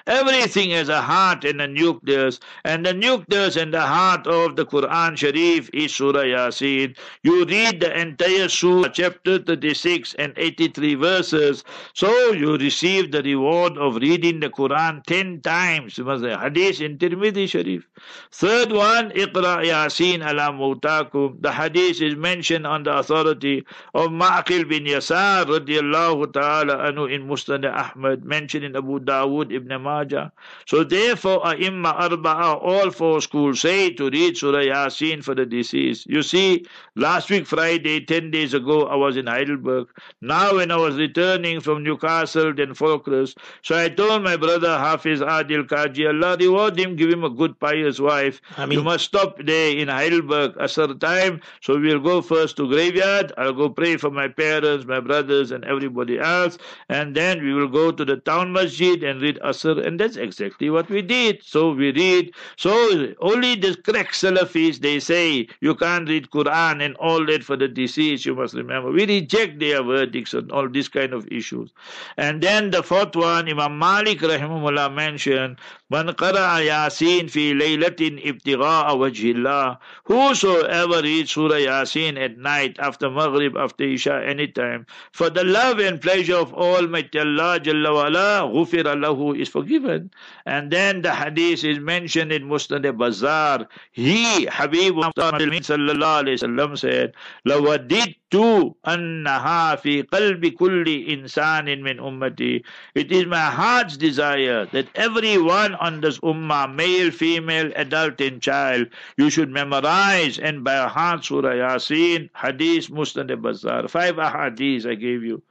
Everything 0.07 0.71
has 0.71 0.89
a 0.89 1.01
heart 1.01 1.45
and 1.45 1.61
a 1.61 1.67
nucleus, 1.67 2.39
and 2.65 2.85
the 2.85 2.93
nucleus 2.93 3.55
and 3.55 3.73
the 3.73 3.81
heart 3.81 4.27
of 4.27 4.55
the 4.55 4.65
Quran 4.65 5.17
Sharif 5.17 5.69
is 5.73 5.93
Surah 5.93 6.23
Yasin. 6.23 6.97
You 7.23 7.45
read 7.45 7.79
the 7.79 7.97
entire 7.99 8.49
Surah, 8.49 8.89
chapter 8.89 9.39
36 9.39 10.13
and 10.15 10.33
83 10.37 10.95
verses, 10.95 11.63
so 11.93 12.31
you 12.31 12.57
receive 12.57 13.11
the 13.11 13.23
reward 13.23 13.77
of 13.77 13.95
reading 13.95 14.39
the 14.39 14.49
Quran 14.49 15.03
10 15.05 15.41
times. 15.41 15.97
Hadith 15.97 16.81
in 16.81 16.97
Tirmidhi 16.97 17.47
Sharif. 17.49 17.87
Third 18.31 18.71
one, 18.71 19.11
Iqra 19.11 19.63
Yasin 19.65 20.21
ala 20.27 20.51
mutakum. 20.51 21.41
The 21.41 21.51
hadith 21.51 22.01
is 22.01 22.15
mentioned 22.15 22.65
on 22.67 22.83
the 22.83 22.97
authority 22.97 23.65
of 23.93 24.09
Ma'qil 24.09 24.67
bin 24.67 24.85
Yasar 24.85 25.45
radiallahu 25.59 26.33
ta'ala 26.33 26.77
anhu 26.89 27.11
in 27.11 27.27
Musnad 27.27 27.65
Ahmad, 27.65 28.23
mentioned 28.23 28.65
in 28.65 28.75
Abu 28.75 28.99
Dawood, 28.99 29.51
Ibn 29.51 29.81
Majah. 29.81 30.31
So 30.65 30.83
therefore, 30.83 31.41
A'imma 31.45 31.97
Arba'a, 31.99 32.61
all 32.61 32.91
four 32.91 33.21
schools 33.21 33.61
say 33.61 33.91
to 33.91 34.09
read 34.09 34.37
Surah 34.37 34.59
Yasin 34.59 35.23
for 35.23 35.35
the 35.35 35.45
deceased. 35.45 36.07
You 36.07 36.23
see, 36.23 36.65
last 36.95 37.29
week 37.29 37.45
Friday, 37.47 38.05
10 38.05 38.31
days 38.31 38.53
ago, 38.53 38.87
I 38.87 38.95
was 38.95 39.17
in 39.17 39.27
Heidelberg. 39.27 39.87
Now 40.21 40.55
when 40.55 40.71
I 40.71 40.77
was 40.77 40.95
returning 40.95 41.59
from 41.59 41.83
Newcastle, 41.83 42.53
then 42.53 42.73
Volksrust, 42.73 43.37
so 43.63 43.77
I 43.77 43.89
told 43.89 44.23
my 44.23 44.37
brother 44.37 44.77
Hafiz 44.77 45.21
Adil 45.21 45.67
Kaji, 45.67 46.07
Allah 46.07 46.37
reward 46.37 46.79
him, 46.79 46.95
give 46.95 47.09
him 47.09 47.23
a 47.23 47.29
good 47.29 47.59
pious 47.59 47.99
wife. 47.99 48.41
I 48.57 48.65
mean, 48.65 48.79
you 48.79 48.83
must 48.83 49.05
stop 49.05 49.37
there 49.43 49.75
in 49.75 49.87
Heidelberg 49.87 50.53
a 50.59 50.67
certain 50.67 50.99
time. 50.99 51.41
So 51.61 51.79
we'll 51.79 51.99
go 51.99 52.21
first 52.21 52.57
to 52.57 52.67
graveyard. 52.67 53.33
I'll 53.37 53.53
go 53.53 53.69
pray 53.69 53.97
for 53.97 54.11
my 54.11 54.27
parents, 54.27 54.85
my 54.85 54.99
brothers, 54.99 55.40
and 55.49 55.65
everybody 55.65 56.19
else. 56.19 56.59
And 56.89 57.15
then 57.15 57.43
we 57.43 57.53
will 57.53 57.67
go 57.67 57.91
to 57.91 58.05
the 58.05 58.17
town 58.17 58.53
masjid 58.53 59.03
and 59.03 59.21
read 59.21 59.39
Asr. 59.43 59.83
And 59.83 59.99
that's 59.99 60.17
exactly 60.17 60.69
what 60.69 60.89
we 60.89 61.01
did. 61.01 61.41
So 61.41 61.71
we 61.71 61.91
read. 61.91 62.33
So 62.57 63.15
only 63.21 63.55
the 63.55 63.75
crack 63.77 64.11
Salafis, 64.11 64.79
they 64.79 64.99
say 64.99 65.47
you 65.61 65.73
can't 65.73 66.07
read 66.07 66.29
Quran 66.29 66.85
and 66.85 66.95
all 66.97 67.25
that 67.25 67.43
for 67.43 67.55
the 67.57 67.67
deceased. 67.67 68.25
You 68.25 68.35
must 68.35 68.53
remember. 68.53 68.91
We 68.91 69.05
reject 69.07 69.59
their 69.59 69.81
verdicts 69.81 70.35
on 70.35 70.51
all 70.51 70.69
these 70.69 70.89
kind 70.89 71.13
of 71.13 71.27
issues. 71.31 71.71
And 72.17 72.43
then 72.43 72.69
the 72.71 72.83
fourth 72.83 73.15
one, 73.15 73.49
Imam 73.49 73.79
Malik 73.79 74.19
rahimahullah 74.19 74.93
mentioned, 74.93 75.57
Man 75.89 76.07
qara'a 76.07 76.61
Yasin 76.65 77.29
fi 77.29 77.53
laylatin 77.53 78.23
ibtigha'a 78.23 78.91
wajhillah. 78.91 79.77
Whosoever 80.05 81.01
reads 81.01 81.31
Surah 81.31 81.55
Yasin 81.55 82.19
at 82.19 82.37
night, 82.37 82.77
after 82.79 83.09
Maghrib, 83.09 83.55
after 83.57 83.83
Isha, 83.83 84.23
anytime, 84.25 84.85
for 85.11 85.29
the 85.30 85.44
love 85.44 85.78
and 85.78 86.00
pleasure 86.00 86.36
of 86.36 86.52
Almighty 86.54 87.18
Allah 87.18 87.60
Jalla 87.60 87.90
wa'ala, 87.90 88.52
ghufira 88.52 88.94
lahu 88.94 89.38
is 89.38 89.48
forgiven. 89.48 90.10
And 90.44 90.70
then 90.70 91.02
the 91.02 91.14
hadith 91.14 91.64
is 91.64 91.78
mentioned 91.78 92.32
in 92.32 92.44
Musnad 92.48 92.96
Bazar. 92.96 93.66
He, 93.92 94.46
Habib 94.46 94.94
sallallahu 94.94 96.24
alayhi 96.24 96.38
wasallam 96.38 96.78
said, 96.78 97.14
لَوَدِدْتُ 97.46 98.19
Two, 98.31 98.77
annaha 98.87 99.77
fi 99.77 100.03
qalbi 100.03 100.55
kulli 100.55 101.09
insanin 101.09 101.81
min 101.81 101.97
ummati. 101.97 102.63
It 102.95 103.11
is 103.11 103.25
my 103.25 103.51
heart's 103.51 103.97
desire 103.97 104.65
that 104.67 104.87
everyone 104.95 105.75
on 105.75 105.99
this 105.99 106.17
ummah, 106.19 106.73
male, 106.73 107.11
female, 107.11 107.73
adult 107.75 108.21
and 108.21 108.41
child, 108.41 108.87
you 109.17 109.29
should 109.29 109.49
memorize 109.49 110.39
and 110.39 110.63
by 110.63 110.87
heart 110.87 111.25
Surah 111.25 111.49
Yasin, 111.49 112.29
Hadith, 112.33 112.89
Musnad. 112.89 113.89
Five 113.89 114.15
ahadith 114.15 114.85
I 114.85 114.95
gave 114.95 115.23
you. 115.23 115.41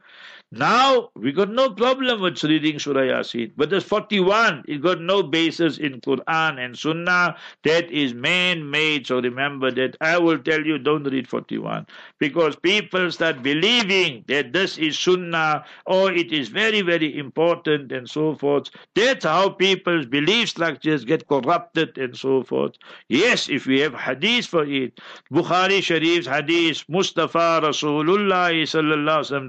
Now 0.52 1.11
we 1.14 1.30
got 1.30 1.50
no 1.50 1.71
problem 1.71 2.21
with 2.21 2.42
reading 2.42 2.80
Surah 2.80 3.02
Yasin, 3.02 3.52
but 3.57 3.71
there's 3.71 3.85
41. 3.85 4.64
It 4.66 4.83
got 4.83 5.00
no 5.00 5.23
basis 5.23 5.78
in 5.78 6.00
Quran 6.00 6.59
and 6.59 6.76
Sunnah. 6.76 7.37
That 7.62 7.88
is 7.92 8.14
man-made. 8.14 9.07
So 9.07 9.21
remember 9.21 9.71
that 9.71 9.97
I 10.00 10.19
will 10.19 10.38
tell 10.38 10.66
you, 10.66 10.76
don't 10.78 11.04
read 11.04 11.28
41 11.28 11.87
because 12.19 12.57
people 12.57 13.12
start 13.12 13.45
believing 13.45 14.25
that 14.26 14.52
this 14.52 14.76
is 14.76 14.99
Sunnah 14.99 15.64
or 15.87 16.11
it 16.11 16.33
is 16.33 16.49
very, 16.49 16.80
very 16.80 17.16
important 17.16 17.92
and 17.92 18.11
so 18.11 18.35
forth. 18.35 18.71
That's 18.97 19.25
how 19.25 19.50
people's 19.50 20.07
belief 20.07 20.49
structures 20.49 21.04
get 21.04 21.28
corrupted 21.28 21.97
and 21.97 22.16
so 22.16 22.42
forth. 22.42 22.75
Yes, 23.09 23.49
if 23.49 23.66
we 23.66 23.78
have 23.80 23.95
hadith 23.95 24.47
for 24.47 24.64
it, 24.64 25.00
Bukhari 25.33 25.78
Sharif's 25.78 26.26
hadith, 26.26 26.85
Mustafa 26.88 27.61
Rasulullah 27.62 28.50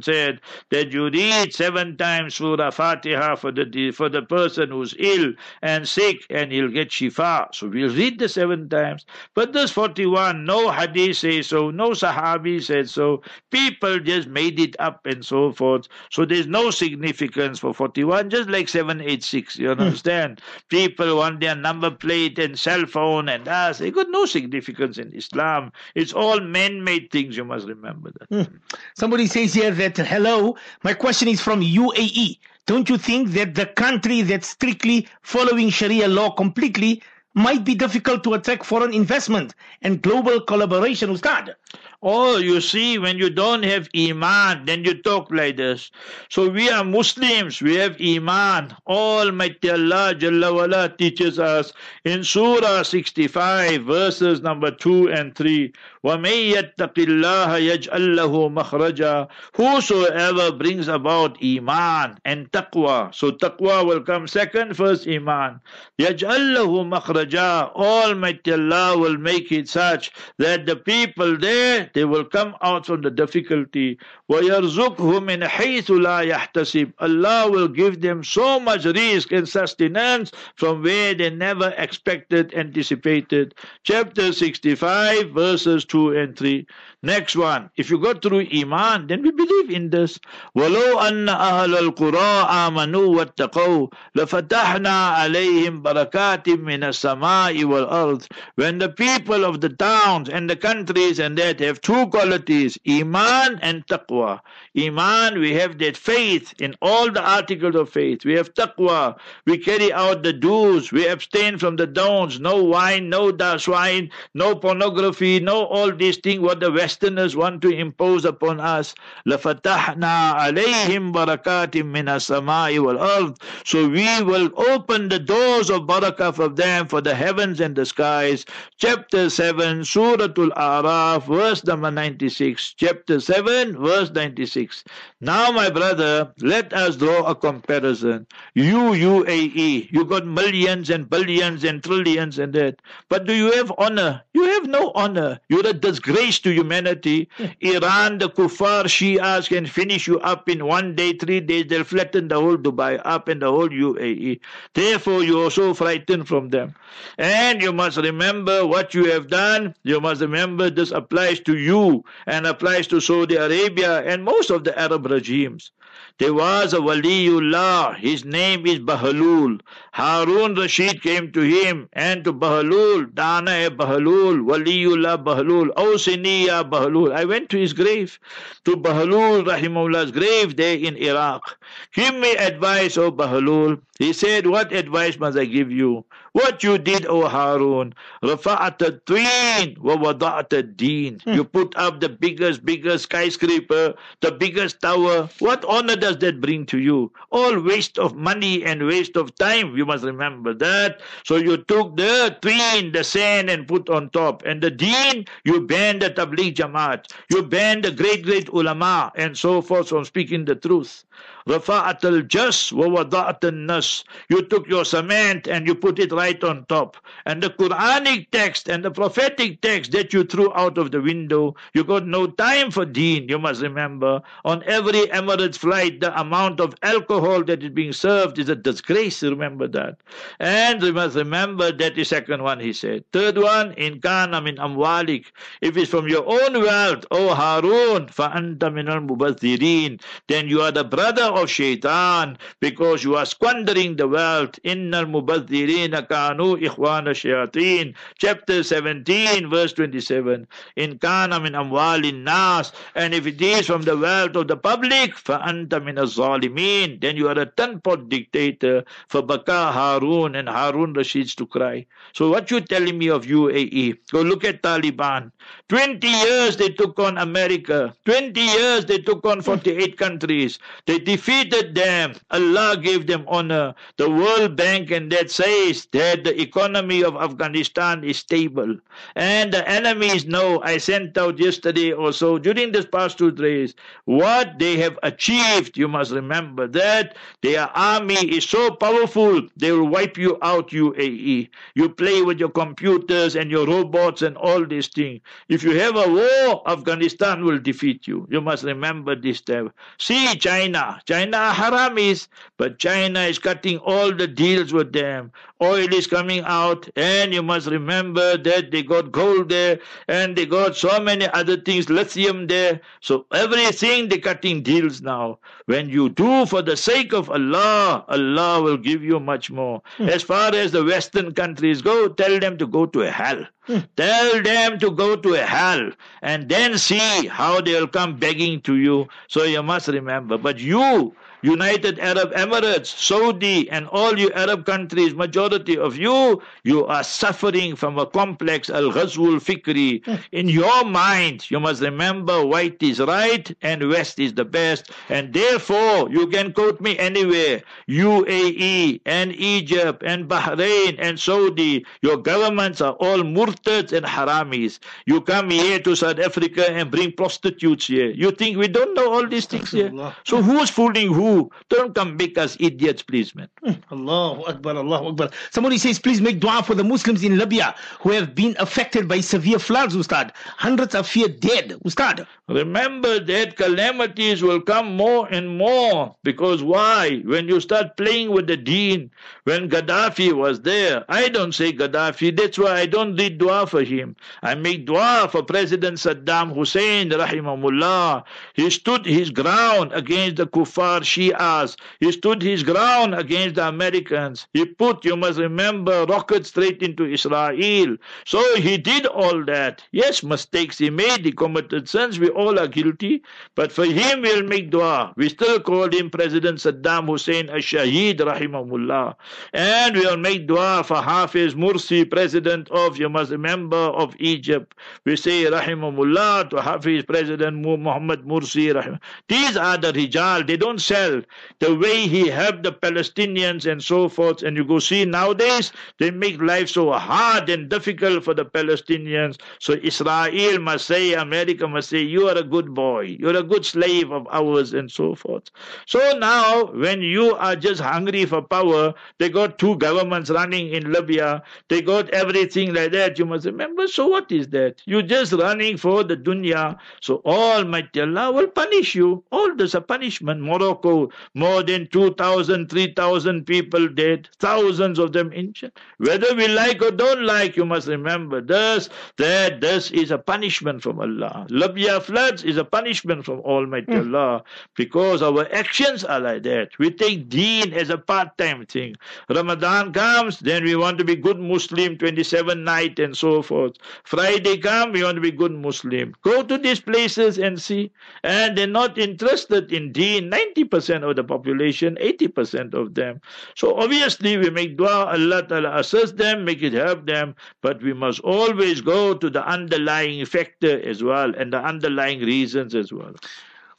said 0.03 0.39
that 0.69 0.90
that 0.91 1.13
you 1.13 1.29
read 1.29 1.53
seven 1.53 1.97
times 1.97 2.35
Surah 2.35 2.71
Fatiha 2.71 3.35
for 3.35 3.51
the 3.51 3.91
for 3.91 4.09
the 4.09 4.21
person 4.21 4.69
who's 4.71 4.95
ill 4.99 5.33
and 5.61 5.87
sick, 5.87 6.25
and 6.29 6.51
he'll 6.51 6.69
get 6.69 6.89
shifa. 6.89 7.53
So 7.53 7.67
we'll 7.67 7.93
read 7.93 8.19
the 8.19 8.29
seven 8.29 8.69
times. 8.69 9.05
But 9.33 9.53
this 9.53 9.71
41, 9.71 10.45
no 10.45 10.71
hadith 10.71 11.17
says 11.17 11.47
so, 11.47 11.71
no 11.71 11.91
Sahabi 11.91 12.61
said 12.61 12.89
so. 12.89 13.21
People 13.51 13.99
just 13.99 14.27
made 14.27 14.59
it 14.59 14.75
up 14.79 15.05
and 15.05 15.25
so 15.25 15.51
forth. 15.51 15.87
So 16.09 16.25
there's 16.25 16.47
no 16.47 16.71
significance 16.71 17.59
for 17.59 17.73
41, 17.73 18.29
just 18.29 18.49
like 18.49 18.69
786. 18.69 19.57
You 19.57 19.73
Hmm. 19.73 19.81
understand? 19.81 20.41
People 20.69 21.17
want 21.17 21.39
their 21.39 21.55
number 21.55 21.91
plate 21.91 22.39
and 22.39 22.57
cell 22.57 22.85
phone 22.85 23.29
and 23.29 23.47
us. 23.47 23.79
They 23.79 23.91
got 23.91 24.09
no 24.09 24.25
significance 24.25 24.97
in 24.97 25.13
Islam. 25.13 25.71
It's 25.95 26.13
all 26.13 26.39
man-made 26.39 27.11
things. 27.11 27.37
You 27.37 27.45
must 27.45 27.67
remember 27.67 28.11
that. 28.19 28.49
Somebody 28.95 29.27
says 29.27 29.53
here 29.53 29.71
that, 29.71 29.97
hello, 29.97 30.57
my 30.83 30.93
question 30.93 31.27
is 31.27 31.41
from 31.41 31.61
UAE. 31.61 32.39
Don't 32.65 32.89
you 32.89 32.97
think 32.97 33.29
that 33.31 33.55
the 33.55 33.65
country 33.65 34.21
that's 34.21 34.47
strictly 34.47 35.07
following 35.21 35.69
Sharia 35.69 36.07
law 36.07 36.31
completely 36.31 37.01
might 37.33 37.63
be 37.63 37.75
difficult 37.75 38.23
to 38.23 38.33
attract 38.33 38.65
foreign 38.65 38.93
investment 38.93 39.55
and 39.81 40.01
global 40.01 40.41
collaboration, 40.41 41.09
Ustad? 41.09 41.55
Oh, 42.03 42.37
you 42.37 42.59
see, 42.59 42.97
when 42.97 43.17
you 43.17 43.29
don't 43.29 43.63
have 43.63 43.87
Iman, 43.95 44.65
then 44.65 44.83
you 44.83 45.01
talk 45.01 45.31
like 45.31 45.57
this. 45.57 45.91
So 46.29 46.49
we 46.49 46.69
are 46.69 46.83
Muslims, 46.83 47.61
we 47.61 47.75
have 47.75 47.95
Iman. 48.01 48.75
Almighty 48.87 49.69
Allah 49.69 50.13
Jalla 50.17 50.53
wala 50.53 50.89
teaches 50.89 51.39
us 51.39 51.71
in 52.03 52.23
Surah 52.23 52.83
65, 52.83 53.83
verses 53.83 54.41
number 54.41 54.71
2 54.71 55.09
and 55.11 55.35
3. 55.35 55.71
وَمَن 56.04 56.30
يَتَّقِ 56.30 56.94
اللَّهَ 56.98 57.56
يَجْعَل 57.58 58.16
لَّهُ 58.16 58.48
مَخْرَجًا 58.48 59.28
Whosoever 59.56 60.52
brings 60.52 60.88
about 60.88 61.36
Iman 61.42 62.18
and 62.24 62.50
Taqwa. 62.52 63.12
So 63.14 63.32
Taqwa 63.32 63.84
will 63.84 64.02
come 64.02 64.28
second, 64.28 64.76
first 64.76 65.08
Iman. 65.08 65.60
يَجْعَل 65.98 66.54
لَّهُ 66.54 67.00
مَخْرَجًا 67.00 67.74
Almighty 67.74 68.52
Allah 68.52 68.96
will 68.98 69.16
make 69.16 69.50
it 69.50 69.68
such 69.68 70.12
that 70.38 70.66
the 70.66 70.76
people 70.76 71.36
there, 71.38 71.90
they 71.94 72.04
will 72.04 72.24
come 72.24 72.54
out 72.62 72.86
from 72.86 73.02
the 73.02 73.10
difficulty. 73.10 73.98
وَيَرْزُقْهُ 74.30 74.96
مِنْ 74.96 75.42
حَيْثُ 75.42 75.88
لَا 75.88 76.30
يَحْتَسِبْ 76.30 76.92
Allah 76.98 77.50
will 77.50 77.68
give 77.68 78.00
them 78.00 78.22
so 78.22 78.60
much 78.60 78.84
risk 78.84 79.32
and 79.32 79.48
sustenance 79.48 80.30
from 80.54 80.82
where 80.82 81.14
they 81.14 81.30
never 81.30 81.74
expected, 81.78 82.54
anticipated. 82.54 83.54
Chapter 83.82 84.32
65, 84.32 85.30
verses 85.30 85.84
2 85.90 86.16
and 86.16 86.36
3. 86.36 86.66
Next 87.02 87.36
one. 87.36 87.70
If 87.76 87.90
you 87.90 87.98
go 87.98 88.14
through 88.14 88.46
Iman, 88.52 89.06
then 89.06 89.22
we 89.22 89.30
believe 89.30 89.70
in 89.70 89.90
this. 89.90 90.18
وَلَوْ 90.56 91.00
أَنَّ 91.00 91.28
أَهْلَ 91.28 91.94
الْقُرَىٰ 91.94 92.46
آمَنُوا 92.48 93.24
وَاتَّقَوْا 93.24 93.92
لَفَتَحْنَا 94.16 95.14
عَلَيْهِمْ 95.16 95.82
بَرَكَاتٍ 95.82 96.44
مِّنَ 96.58 96.82
السَّمَاءِ 96.84 97.64
وَالْأَرْضِ 97.64 98.26
When 98.54 98.78
the 98.78 98.88
people 98.88 99.44
of 99.44 99.60
the 99.60 99.68
towns 99.68 100.28
and 100.28 100.48
the 100.48 100.56
countries 100.56 101.18
and 101.18 101.36
that 101.38 101.60
have 101.60 101.80
two 101.80 102.06
qualities, 102.08 102.78
Iman 102.88 103.58
and 103.62 103.86
Taqwa. 103.86 104.40
Iman, 104.76 105.38
we 105.38 105.54
have 105.54 105.78
that 105.78 105.96
faith 105.96 106.54
in 106.60 106.74
all 106.82 107.10
the 107.10 107.22
articles 107.22 107.74
of 107.74 107.90
faith. 107.90 108.24
We 108.24 108.34
have 108.34 108.54
Taqwa. 108.54 109.16
We 109.46 109.58
carry 109.58 109.92
out 109.92 110.22
the 110.22 110.32
do's. 110.32 110.92
We 110.92 111.06
abstain 111.08 111.58
from 111.58 111.76
the 111.76 111.86
don'ts. 111.86 112.38
No 112.38 112.62
wine, 112.62 113.08
no 113.08 113.32
da- 113.32 113.56
swine, 113.58 114.10
no 114.34 114.54
pornography, 114.54 115.40
no 115.40 115.66
all 115.80 115.92
these 115.92 116.18
things 116.18 116.40
what 116.40 116.60
the 116.60 116.70
Westerners 116.70 117.34
want 117.34 117.62
to 117.62 117.70
impose 117.70 118.24
upon 118.24 118.60
us. 118.60 118.94
لَفَتَحْنَا 119.26 120.34
عَلَيْهِمْ 120.36 121.12
بَرَكَاتٍ 121.12 121.72
مِّنَ 121.82 122.06
السَّمَاءِ 122.06 122.78
وَالْأَرْضِ 122.78 123.40
So 123.64 123.88
we 123.88 124.22
will 124.22 124.50
open 124.56 125.08
the 125.08 125.18
doors 125.18 125.70
of 125.70 125.82
barakah 125.82 126.34
for 126.34 126.48
them 126.48 126.86
for 126.86 127.00
the 127.00 127.14
heavens 127.14 127.60
and 127.60 127.74
the 127.74 127.86
skies. 127.86 128.44
Chapter 128.78 129.30
7, 129.30 129.84
Surah 129.84 130.28
Al-A'raf, 130.36 131.26
verse 131.26 131.64
number 131.64 131.90
96. 131.90 132.74
Chapter 132.76 133.20
7, 133.20 133.76
verse 133.82 134.10
96. 134.10 134.84
Now, 135.20 135.50
my 135.50 135.70
brother, 135.70 136.32
let 136.40 136.72
us 136.72 136.96
draw 136.96 137.24
a 137.24 137.34
comparison. 137.34 138.26
You, 138.54 138.92
UAE, 138.92 139.90
you 139.90 140.04
got 140.04 140.26
millions 140.26 140.90
and 140.90 141.08
billions 141.08 141.64
and 141.64 141.82
trillions 141.82 142.38
and 142.38 142.52
that. 142.54 142.80
But 143.08 143.26
do 143.26 143.32
you 143.32 143.52
have 143.52 143.72
honor? 143.78 144.22
You 144.34 144.44
have 144.44 144.66
no 144.66 144.92
honor. 144.94 145.40
You're 145.48 145.62
a 145.71 145.73
disgrace 145.73 146.39
to 146.39 146.51
humanity. 146.51 147.29
Iran, 147.61 148.17
the 148.19 148.29
kuffar, 148.29 148.83
Shias 148.85 149.47
can 149.47 149.65
finish 149.65 150.07
you 150.07 150.19
up 150.19 150.49
in 150.49 150.65
one 150.65 150.95
day, 150.95 151.13
three 151.13 151.39
days. 151.39 151.67
They'll 151.67 151.83
flatten 151.83 152.27
the 152.27 152.39
whole 152.39 152.57
Dubai 152.57 153.01
up 153.05 153.27
and 153.27 153.41
the 153.41 153.51
whole 153.51 153.69
UAE. 153.69 154.39
Therefore, 154.73 155.23
you 155.23 155.41
are 155.41 155.51
so 155.51 155.73
frightened 155.73 156.27
from 156.27 156.49
them. 156.49 156.75
And 157.17 157.61
you 157.61 157.71
must 157.71 157.97
remember 157.97 158.67
what 158.67 158.93
you 158.93 159.05
have 159.11 159.27
done. 159.29 159.73
You 159.83 160.01
must 160.01 160.21
remember 160.21 160.69
this 160.69 160.91
applies 160.91 161.39
to 161.41 161.57
you 161.57 162.03
and 162.27 162.45
applies 162.45 162.87
to 162.87 162.99
Saudi 162.99 163.35
Arabia 163.35 164.01
and 164.03 164.23
most 164.23 164.49
of 164.49 164.63
the 164.63 164.77
Arab 164.77 165.05
regimes. 165.05 165.71
There 166.17 166.33
was 166.33 166.73
a 166.73 166.77
Waliullah, 166.77 167.97
his 167.97 168.23
name 168.23 168.67
is 168.67 168.79
Bahalul. 168.79 169.59
Harun 169.91 170.55
Rashid 170.55 171.01
came 171.01 171.31
to 171.31 171.41
him 171.41 171.89
and 171.93 172.23
to 172.23 172.33
Bahalul, 172.33 173.13
Dana 173.13 173.71
Bahalul, 173.71 174.45
Waliullah 174.45 175.23
Bahalul, 175.23 175.73
Awsiniya 175.75 176.69
Bahalul. 176.69 177.11
I 177.11 177.25
went 177.25 177.49
to 177.49 177.57
his 177.57 177.73
grave, 177.73 178.19
to 178.65 178.77
Bahalul 178.77 179.45
Rahimullah's 179.45 180.11
grave 180.11 180.55
there 180.57 180.77
in 180.77 180.95
Iraq. 180.95 181.57
Give 181.93 182.13
me 182.13 182.35
advice, 182.35 182.97
O 182.97 183.11
Bahalul. 183.11 183.81
He 183.97 184.13
said, 184.13 184.47
What 184.47 184.71
advice 184.73 185.17
must 185.17 185.37
I 185.37 185.45
give 185.45 185.71
you? 185.71 186.05
What 186.33 186.63
you 186.63 186.77
did, 186.77 187.05
O 187.07 187.27
Harun, 187.27 187.93
Rafa'at 188.23 188.79
tween 189.05 189.75
wa 189.81 189.97
wada'at 189.97 190.77
deen. 190.77 191.19
Hmm. 191.25 191.33
You 191.33 191.43
put 191.43 191.75
up 191.75 191.99
the 191.99 192.07
biggest, 192.07 192.65
biggest 192.65 193.03
skyscraper, 193.03 193.95
the 194.21 194.31
biggest 194.31 194.81
tower. 194.81 195.29
What 195.39 195.65
honor 195.65 195.97
does 195.97 196.17
that 196.19 196.39
bring 196.39 196.65
to 196.67 196.79
you? 196.79 197.11
All 197.31 197.59
waste 197.59 197.99
of 197.99 198.15
money 198.15 198.63
and 198.63 198.87
waste 198.87 199.17
of 199.17 199.35
time. 199.35 199.75
You 199.75 199.85
must 199.85 200.05
remember 200.05 200.53
that. 200.53 201.01
So 201.25 201.35
you 201.35 201.57
took 201.57 201.97
the 201.97 202.37
tween, 202.41 202.93
the 202.93 203.03
sand, 203.03 203.49
and 203.49 203.67
put 203.67 203.89
on 203.89 204.09
top. 204.11 204.43
And 204.45 204.61
the 204.61 204.71
deen, 204.71 205.25
you 205.43 205.67
banned 205.67 206.01
the 206.01 206.11
tabligh 206.11 206.55
jamaat. 206.55 207.11
You 207.29 207.43
banned 207.43 207.83
the 207.83 207.91
great, 207.91 208.23
great 208.23 208.47
ulama, 208.49 209.11
and 209.15 209.37
so 209.37 209.61
forth 209.61 209.89
from 209.89 210.05
speaking 210.05 210.45
the 210.45 210.55
truth. 210.55 211.03
Rafa'at 211.47 212.03
al-jas 212.05 212.71
wa 212.71 212.85
wada'at 212.85 213.43
al-nas. 213.43 214.03
You 214.29 214.43
took 214.43 214.67
your 214.67 214.85
cement 214.85 215.47
and 215.47 215.67
you 215.67 215.75
put 215.75 215.99
it 215.99 216.11
right 216.11 216.41
on 216.43 216.65
top. 216.65 216.97
And 217.25 217.41
the 217.41 217.49
Quranic 217.49 218.29
text 218.31 218.67
and 218.67 218.85
the 218.85 218.91
prophetic 218.91 219.61
text 219.61 219.91
that 219.91 220.13
you 220.13 220.23
threw 220.23 220.53
out 220.53 220.77
of 220.77 220.91
the 220.91 221.01
window, 221.01 221.55
you 221.73 221.83
got 221.83 222.05
no 222.05 222.27
time 222.27 222.71
for 222.71 222.85
deen, 222.85 223.27
you 223.27 223.39
must 223.39 223.61
remember. 223.61 224.21
On 224.45 224.63
every 224.63 225.01
Emirates 225.07 225.57
flight, 225.57 225.99
the 225.99 226.17
amount 226.19 226.59
of 226.59 226.75
alcohol 226.83 227.43
that 227.43 227.63
is 227.63 227.69
being 227.69 227.93
served 227.93 228.39
is 228.39 228.49
a 228.49 228.55
disgrace, 228.55 229.23
remember 229.23 229.67
that. 229.67 229.97
And 230.39 230.81
you 230.81 230.93
must 230.93 231.15
remember 231.15 231.71
that 231.71 231.95
the 231.95 232.03
second 232.03 232.43
one 232.43 232.59
he 232.59 232.73
said. 232.73 233.03
Third 233.11 233.37
one, 233.37 233.73
in 233.73 233.99
kana 233.99 234.41
min 234.41 234.57
amwalik. 234.57 235.25
If 235.61 235.77
it's 235.77 235.89
from 235.89 236.07
your 236.07 236.23
own 236.25 236.61
wealth, 236.61 237.05
O 237.11 237.33
Harun, 237.33 238.07
fa'anta 238.07 238.73
min 238.73 238.87
al-mubazzirin, 238.87 240.01
then 240.27 240.47
you 240.47 240.61
are 240.61 240.71
the 240.71 240.83
brother 240.83 241.10
brother 241.11 241.41
of 241.41 241.49
shaitan 241.49 242.37
because 242.59 243.03
you 243.03 243.15
are 243.15 243.25
squandering 243.25 243.95
the 243.95 244.07
wealth. 244.07 244.59
Innal 244.63 245.05
mubadhirina 245.05 246.07
kanu 246.07 246.57
ikhwana 246.57 247.11
shayateen. 247.11 247.93
Chapter 248.17 248.63
17, 248.63 249.49
verse 249.49 249.73
27. 249.73 250.47
In 250.77 250.97
kana 250.99 251.39
min 251.39 251.53
amwalin 251.53 252.23
nas. 252.23 252.71
And 252.95 253.13
if 253.13 253.27
it 253.27 253.41
is 253.41 253.67
from 253.67 253.81
the 253.81 253.97
wealth 253.97 254.35
of 254.35 254.47
the 254.47 254.55
public, 254.55 255.15
fa'anta 255.15 255.83
min 255.83 255.95
zalimeen. 255.95 257.01
Then 257.01 257.17
you 257.17 257.27
are 257.27 257.39
a 257.39 257.45
ten-pot 257.45 258.07
dictator. 258.09 258.83
For 259.09 259.21
Baka 259.21 259.71
Harun 259.71 260.35
and 260.35 260.47
Harun 260.47 260.93
Rashid's 260.93 261.35
to 261.35 261.45
cry. 261.45 261.85
So 262.13 262.29
what 262.29 262.49
you 262.51 262.61
telling 262.61 262.97
me 262.97 263.09
of 263.09 263.25
UAE? 263.25 263.97
Go 264.11 264.21
look 264.21 264.45
at 264.45 264.63
Taliban. 264.63 265.31
20 265.67 266.07
years 266.07 266.57
they 266.57 266.69
took 266.69 266.99
on 266.99 267.17
America. 267.17 267.93
20 268.05 268.39
years 268.39 268.85
they 268.85 268.99
took 268.99 269.25
on 269.25 269.41
48 269.41 269.97
countries. 269.97 270.59
They 270.91 270.99
defeated 270.99 271.73
them. 271.73 272.15
Allah 272.31 272.75
gave 272.75 273.07
them 273.07 273.23
honor. 273.29 273.75
The 273.95 274.09
World 274.09 274.57
Bank 274.57 274.91
and 274.91 275.09
that 275.13 275.31
says 275.31 275.87
that 275.93 276.25
the 276.25 276.41
economy 276.41 277.01
of 277.01 277.15
Afghanistan 277.15 278.03
is 278.03 278.17
stable. 278.17 278.75
And 279.15 279.53
the 279.53 279.65
enemies 279.69 280.25
know, 280.25 280.61
I 280.63 280.79
sent 280.79 281.17
out 281.17 281.39
yesterday 281.39 281.93
or 281.93 282.11
so, 282.11 282.37
during 282.37 282.73
this 282.73 282.85
past 282.85 283.17
two 283.17 283.31
days, 283.31 283.73
what 284.03 284.59
they 284.59 284.75
have 284.79 284.99
achieved. 285.01 285.77
You 285.77 285.87
must 285.87 286.11
remember 286.11 286.67
that 286.67 287.15
their 287.41 287.69
army 287.73 288.29
is 288.29 288.43
so 288.43 288.71
powerful, 288.71 289.47
they 289.55 289.71
will 289.71 289.87
wipe 289.87 290.17
you 290.17 290.37
out, 290.41 290.71
UAE. 290.71 291.47
You 291.73 291.87
play 291.87 292.21
with 292.21 292.37
your 292.37 292.49
computers 292.49 293.37
and 293.37 293.49
your 293.49 293.65
robots 293.65 294.23
and 294.23 294.35
all 294.35 294.65
these 294.65 294.89
things. 294.89 295.21
If 295.47 295.63
you 295.63 295.71
have 295.79 295.95
a 295.95 296.09
war, 296.09 296.69
Afghanistan 296.69 297.45
will 297.45 297.59
defeat 297.59 298.07
you. 298.07 298.27
You 298.29 298.41
must 298.41 298.65
remember 298.65 299.15
this. 299.15 299.39
Time. 299.39 299.71
See 299.97 300.35
China. 300.35 300.80
China. 300.81 301.01
China 301.05 301.37
are 301.37 301.53
haramis, 301.53 302.27
but 302.57 302.79
China 302.79 303.21
is 303.21 303.39
cutting 303.39 303.77
all 303.79 304.13
the 304.13 304.27
deals 304.27 304.73
with 304.73 304.93
them. 304.93 305.31
Oil 305.61 305.93
is 305.93 306.07
coming 306.07 306.43
out, 306.45 306.89
and 306.95 307.33
you 307.33 307.43
must 307.43 307.67
remember 307.67 308.35
that 308.37 308.71
they 308.71 308.81
got 308.81 309.11
gold 309.11 309.49
there, 309.49 309.79
and 310.07 310.35
they 310.35 310.45
got 310.45 310.75
so 310.75 310.99
many 310.99 311.27
other 311.29 311.55
things, 311.57 311.89
lithium 311.89 312.47
there. 312.47 312.81
So 312.99 313.25
everything 313.31 314.09
they're 314.09 314.19
cutting 314.19 314.63
deals 314.63 315.01
now. 315.01 315.37
When 315.65 315.89
you 315.89 316.09
do 316.09 316.45
for 316.47 316.61
the 316.61 316.75
sake 316.75 317.13
of 317.13 317.29
Allah, 317.29 318.03
Allah 318.07 318.61
will 318.61 318.77
give 318.77 319.03
you 319.03 319.19
much 319.19 319.51
more. 319.51 319.81
Hmm. 319.97 320.09
As 320.09 320.23
far 320.23 320.53
as 320.55 320.71
the 320.71 320.83
Western 320.83 321.33
countries 321.33 321.81
go, 321.81 322.07
tell 322.09 322.39
them 322.39 322.57
to 322.57 322.65
go 322.65 322.85
to 322.87 322.99
hell. 323.11 323.45
Hmm. 323.67 323.79
Tell 323.95 324.41
them 324.41 324.79
to 324.79 324.89
go 324.89 325.15
to 325.15 325.31
hell 325.33 325.91
and 326.23 326.49
then 326.49 326.77
see 326.77 327.27
how 327.27 327.61
they'll 327.61 327.87
come 327.87 328.17
begging 328.17 328.61
to 328.61 328.75
you. 328.77 329.07
So 329.27 329.43
you 329.43 329.61
must 329.61 329.87
remember. 329.87 330.37
But 330.37 330.59
you, 330.59 331.15
United 331.41 331.97
Arab 331.99 332.31
Emirates, 332.33 332.87
Saudi, 332.87 333.69
and 333.69 333.87
all 333.87 334.17
you 334.17 334.31
Arab 334.33 334.65
countries, 334.65 335.13
majority 335.15 335.77
of 335.77 335.97
you, 335.97 336.41
you 336.63 336.85
are 336.85 337.03
suffering 337.03 337.75
from 337.75 337.97
a 337.97 338.05
complex 338.05 338.69
al 338.69 338.91
ghazwul 338.91 339.39
fikri. 339.41 340.05
In 340.31 340.47
your 340.47 340.85
mind, 340.85 341.49
you 341.49 341.59
must 341.59 341.81
remember 341.81 342.45
white 342.45 342.81
is 342.83 342.99
right 342.99 343.51
and 343.61 343.89
west 343.89 344.19
is 344.19 344.33
the 344.35 344.45
best. 344.45 344.91
And 345.09 345.33
therefore, 345.33 346.09
you 346.11 346.27
can 346.27 346.53
quote 346.53 346.79
me 346.79 346.97
anywhere. 346.99 347.63
UAE 347.89 349.01
and 349.05 349.33
Egypt 349.33 350.03
and 350.05 350.29
Bahrain 350.29 350.97
and 350.99 351.19
Saudi, 351.19 351.85
your 352.01 352.17
governments 352.17 352.81
are 352.81 352.93
all 352.99 353.19
murtads 353.19 353.91
and 353.91 354.05
haramis. 354.05 354.79
You 355.07 355.21
come 355.21 355.49
here 355.49 355.79
to 355.79 355.95
South 355.95 356.19
Africa 356.19 356.69
and 356.71 356.91
bring 356.91 357.13
prostitutes 357.13 357.87
here. 357.87 358.11
You 358.11 358.31
think 358.31 358.57
we 358.57 358.67
don't 358.67 358.93
know 358.93 359.11
all 359.11 359.27
these 359.27 359.47
things 359.47 359.71
here? 359.71 359.91
So 360.23 360.41
who's 360.41 360.69
fooling 360.69 361.11
who? 361.13 361.30
Don't 361.69 361.93
come 361.95 362.17
make 362.17 362.37
us 362.37 362.57
idiots, 362.59 363.01
please, 363.01 363.33
man. 363.35 363.49
Hmm. 363.63 363.73
Allahu 363.91 364.43
Akbar, 364.43 364.75
Allahu 364.77 365.07
Akbar. 365.09 365.29
Somebody 365.51 365.77
says, 365.77 365.99
please 365.99 366.21
make 366.21 366.39
dua 366.39 366.63
for 366.63 366.75
the 366.75 366.83
Muslims 366.83 367.23
in 367.23 367.37
Libya 367.37 367.75
who 367.99 368.11
have 368.11 368.33
been 368.35 368.55
affected 368.59 369.07
by 369.07 369.19
severe 369.21 369.59
floods, 369.59 369.95
Ustad. 369.95 370.31
Hundreds 370.57 370.95
are 370.95 371.03
feared 371.03 371.39
dead, 371.39 371.75
Ustad. 371.85 372.25
Remember 372.47 373.19
that 373.19 373.55
calamities 373.57 374.41
will 374.43 374.61
come 374.61 374.95
more 374.95 375.27
and 375.31 375.57
more 375.57 376.15
because 376.23 376.63
why? 376.63 377.21
When 377.25 377.47
you 377.47 377.59
start 377.59 377.97
playing 377.97 378.31
with 378.31 378.47
the 378.47 378.57
deen, 378.57 379.11
when 379.45 379.69
Gaddafi 379.69 380.33
was 380.33 380.61
there, 380.61 381.05
I 381.09 381.29
don't 381.29 381.53
say 381.53 381.71
Gaddafi, 381.73 382.35
that's 382.35 382.57
why 382.57 382.79
I 382.79 382.85
don't 382.85 383.15
read 383.15 383.37
dua 383.37 383.67
for 383.67 383.83
him. 383.83 384.15
I 384.41 384.55
make 384.55 384.85
dua 384.85 385.27
for 385.31 385.43
President 385.43 385.97
Saddam 385.97 386.53
Hussein, 386.53 387.09
rahimahullah. 387.09 388.23
He 388.53 388.69
stood 388.69 389.05
his 389.05 389.29
ground 389.29 389.91
against 389.93 390.37
the 390.37 390.47
kuffar 390.47 391.03
Shias. 391.21 391.75
He 391.99 392.11
stood 392.11 392.41
his 392.41 392.63
ground 392.63 393.13
against 393.15 393.55
the 393.55 393.67
Americans. 393.67 394.47
He 394.53 394.65
put, 394.65 395.05
you 395.05 395.15
must 395.15 395.39
remember, 395.39 396.05
rockets 396.05 396.49
straight 396.49 396.81
into 396.81 397.05
Israel. 397.05 397.97
So 398.25 398.55
he 398.55 398.77
did 398.77 399.05
all 399.05 399.43
that. 399.45 399.83
Yes, 399.91 400.23
mistakes 400.23 400.77
he 400.77 400.89
made, 400.89 401.25
he 401.25 401.31
committed 401.31 401.87
sins. 401.89 402.19
We 402.19 402.29
all 402.29 402.59
are 402.59 402.67
guilty. 402.67 403.23
But 403.55 403.71
for 403.71 403.85
him, 403.85 404.21
we'll 404.21 404.43
make 404.43 404.69
dua. 404.71 405.13
We 405.15 405.29
still 405.29 405.59
call 405.59 405.91
him 405.91 406.09
President 406.09 406.59
Saddam 406.59 407.07
Hussein 407.07 407.49
a 407.49 407.55
Shaheed, 407.55 408.19
rahimahullah. 408.19 409.15
And 409.53 409.95
we'll 409.95 410.17
make 410.17 410.47
dua 410.47 410.83
for 410.85 411.01
Hafiz 411.01 411.55
Mursi, 411.55 412.09
President 412.09 412.69
of, 412.71 412.97
you 412.97 413.09
must 413.09 413.31
remember, 413.31 413.77
of 413.77 414.15
Egypt. 414.19 414.75
We 415.05 415.15
say, 415.15 415.43
rahimahullah, 415.43 416.49
to 416.51 416.61
Hafiz 416.61 417.03
President 417.03 417.57
Muhammad 417.57 418.23
Mursi. 418.23 418.73
Rahim. 418.73 418.99
These 419.27 419.57
are 419.57 419.77
the 419.77 419.91
rijal. 419.91 420.45
They 420.45 420.57
don't 420.57 420.79
sell. 420.79 421.10
The 421.59 421.75
way 421.75 422.07
he 422.07 422.27
helped 422.27 422.63
the 422.63 422.71
Palestinians 422.73 423.69
and 423.71 423.83
so 423.83 424.09
forth. 424.09 424.43
And 424.43 424.57
you 424.57 424.65
go 424.65 424.79
see 424.79 425.05
nowadays, 425.05 425.71
they 425.99 426.11
make 426.11 426.41
life 426.41 426.69
so 426.69 426.91
hard 426.91 427.49
and 427.49 427.69
difficult 427.69 428.23
for 428.23 428.33
the 428.33 428.45
Palestinians. 428.45 429.39
So 429.59 429.73
Israel 429.73 430.59
must 430.59 430.85
say, 430.85 431.13
America 431.13 431.67
must 431.67 431.89
say, 431.89 432.01
you 432.01 432.27
are 432.29 432.37
a 432.37 432.43
good 432.43 432.73
boy. 432.73 433.17
You're 433.19 433.37
a 433.37 433.43
good 433.43 433.65
slave 433.65 434.11
of 434.11 434.27
ours 434.31 434.73
and 434.73 434.89
so 434.91 435.15
forth. 435.15 435.49
So 435.85 435.99
now, 436.17 436.65
when 436.73 437.01
you 437.01 437.35
are 437.35 437.55
just 437.55 437.81
hungry 437.81 438.25
for 438.25 438.41
power, 438.41 438.93
they 439.17 439.29
got 439.29 439.59
two 439.59 439.75
governments 439.77 440.29
running 440.29 440.69
in 440.73 440.91
Libya. 440.91 441.43
They 441.67 441.81
got 441.81 442.09
everything 442.09 442.73
like 442.73 442.91
that. 442.91 443.19
You 443.19 443.25
must 443.25 443.45
remember. 443.45 443.87
So 443.87 444.07
what 444.07 444.31
is 444.31 444.47
that? 444.49 444.81
You're 444.85 445.01
just 445.01 445.33
running 445.33 445.77
for 445.77 446.03
the 446.03 446.17
dunya. 446.17 446.77
So 447.01 447.21
Almighty 447.25 448.01
Allah 448.01 448.31
will 448.31 448.47
punish 448.47 448.95
you. 448.95 449.23
All 449.31 449.55
this 449.55 449.73
a 449.73 449.81
punishment. 449.81 450.41
Morocco, 450.41 451.00
more 451.33 451.63
than 451.63 451.87
2,000, 451.87 452.69
3,000 452.69 453.45
people 453.45 453.87
dead. 453.87 454.29
Thousands 454.39 454.99
of 454.99 455.13
them 455.13 455.31
injured. 455.33 455.71
Whether 455.97 456.35
we 456.35 456.47
like 456.47 456.81
or 456.81 456.91
don't 456.91 457.23
like, 457.23 457.55
you 457.55 457.65
must 457.65 457.87
remember 457.87 458.41
this, 458.41 458.89
that 459.17 459.61
this 459.61 459.91
is 459.91 460.11
a 460.11 460.17
punishment 460.17 460.83
from 460.83 460.99
Allah. 460.99 461.47
Libya 461.49 462.01
floods 462.01 462.43
is 462.43 462.57
a 462.57 462.65
punishment 462.65 463.25
from 463.25 463.39
Almighty 463.41 463.93
hmm. 463.93 464.15
Allah 464.15 464.43
because 464.75 465.21
our 465.21 465.47
actions 465.53 466.03
are 466.03 466.19
like 466.19 466.43
that. 466.43 466.69
We 466.79 466.91
take 466.91 467.29
deen 467.29 467.73
as 467.73 467.89
a 467.89 467.97
part-time 467.97 468.65
thing. 468.65 468.95
Ramadan 469.29 469.93
comes, 469.93 470.39
then 470.39 470.63
we 470.63 470.75
want 470.75 470.97
to 470.97 471.05
be 471.05 471.15
good 471.15 471.39
Muslim, 471.39 471.97
27 471.97 472.63
night 472.63 472.99
and 472.99 473.15
so 473.15 473.41
forth. 473.41 473.75
Friday 474.03 474.57
come, 474.57 474.91
we 474.91 475.03
want 475.03 475.15
to 475.15 475.21
be 475.21 475.31
good 475.31 475.51
Muslim. 475.51 476.13
Go 476.21 476.43
to 476.43 476.57
these 476.57 476.79
places 476.79 477.37
and 477.37 477.61
see. 477.61 477.91
And 478.23 478.57
they're 478.57 478.67
not 478.67 478.97
interested 478.97 479.71
in 479.71 479.91
deen. 479.91 480.29
90% 480.29 480.90
of 480.91 481.15
the 481.15 481.23
population, 481.23 481.97
80% 482.01 482.73
of 482.73 482.93
them. 482.93 483.21
So 483.55 483.75
obviously 483.75 484.37
we 484.37 484.49
make 484.49 484.77
dua, 484.77 485.05
Allah 485.05 485.43
Ta'ala 485.47 485.77
assist 485.77 486.17
them, 486.17 486.45
make 486.45 486.61
it 486.61 486.73
help 486.73 487.05
them, 487.05 487.35
but 487.61 487.81
we 487.81 487.93
must 487.93 488.19
always 488.21 488.81
go 488.81 489.13
to 489.13 489.29
the 489.29 489.45
underlying 489.45 490.25
factor 490.25 490.81
as 490.87 491.01
well 491.03 491.33
and 491.35 491.53
the 491.53 491.59
underlying 491.59 492.19
reasons 492.21 492.75
as 492.75 492.91
well. 492.91 493.13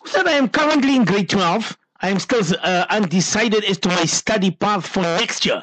Ustad, 0.04 0.26
I 0.26 0.32
am 0.32 0.48
currently 0.48 0.96
in 0.96 1.04
grade 1.04 1.28
12. 1.28 1.78
I 2.00 2.08
am 2.08 2.18
still 2.18 2.42
uh, 2.62 2.86
undecided 2.90 3.64
as 3.64 3.78
to 3.78 3.88
my 3.88 4.04
study 4.04 4.50
path 4.50 4.86
for 4.86 5.02
next 5.02 5.46
year. 5.46 5.62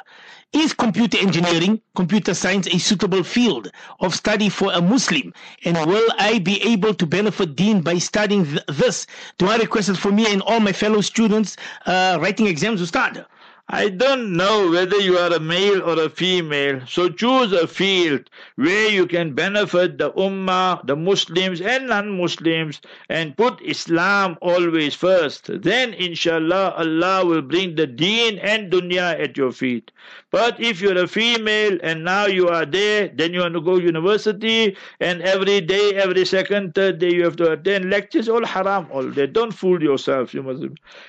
Is 0.52 0.74
computer 0.74 1.20
engineering, 1.20 1.80
computer 1.96 2.34
science 2.34 2.66
a 2.68 2.80
suitable 2.80 3.22
field 3.24 3.72
of 4.00 4.16
study 4.16 4.50
for 4.50 4.72
a 4.74 4.82
Muslim? 4.82 5.32
And 5.64 5.78
will 5.86 6.10
I 6.18 6.40
be 6.40 6.60
able 6.64 6.96
to 6.96 7.06
benefit 7.06 7.56
Deen 7.56 7.82
by 7.82 8.00
studying 8.00 8.46
th- 8.46 8.66
this? 8.68 9.06
Do 9.38 9.48
I 9.48 9.58
request 9.58 9.90
it 9.90 9.98
for 9.98 10.12
me 10.12 10.26
and 10.32 10.42
all 10.42 10.60
my 10.60 10.72
fellow 10.72 11.02
students 11.02 11.56
uh, 11.86 12.18
writing 12.20 12.48
exams, 12.48 12.82
Ustad? 12.82 13.28
I 13.72 13.90
don't 13.90 14.34
know 14.36 14.72
whether 14.72 14.98
you 14.98 15.20
are 15.20 15.32
a 15.32 15.40
male 15.40 15.84
or 15.84 16.02
a 16.02 16.10
female, 16.10 16.82
so 16.88 17.08
choose 17.08 17.54
a 17.54 17.68
field 17.68 18.28
where 18.56 18.90
you 18.90 19.06
can 19.06 19.36
benefit 19.36 20.00
the 20.00 20.12
Ummah, 20.14 20.84
the 20.88 20.96
Muslims 20.96 21.62
and 21.62 21.88
non-Muslims 21.88 22.82
and 23.10 23.38
put 23.38 23.62
Islam 23.62 24.40
always 24.42 24.96
first. 24.96 25.52
Then 25.62 25.94
inshallah 25.94 26.74
Allah 26.78 27.24
will 27.24 27.44
bring 27.44 27.76
the 27.76 27.86
deen 27.86 28.40
and 28.40 28.72
dunya 28.72 29.22
at 29.22 29.38
your 29.38 29.52
feet. 29.52 29.92
But 30.32 30.60
if 30.60 30.80
you're 30.82 30.98
a 30.98 31.08
female 31.08 31.78
and 31.82 32.04
now 32.04 32.28
you 32.28 32.50
are 32.50 32.66
there, 32.66 33.08
then 33.08 33.34
you 33.34 33.40
want 33.42 33.56
to 33.56 33.62
go 33.62 33.78
university 33.78 34.78
and 35.00 35.22
every 35.24 35.62
day, 35.62 35.96
every 35.96 36.26
second, 36.26 36.76
third 36.76 37.00
day 37.00 37.12
you 37.14 37.24
have 37.24 37.36
to 37.38 37.52
attend 37.54 37.90
lectures, 37.90 38.30
all 38.30 38.46
haram, 38.46 38.88
all 38.92 39.04
that. 39.04 39.34
Don't 39.34 39.52
fool 39.52 39.82
yourself, 39.82 40.34
you 40.34 40.44
must. 40.44 40.64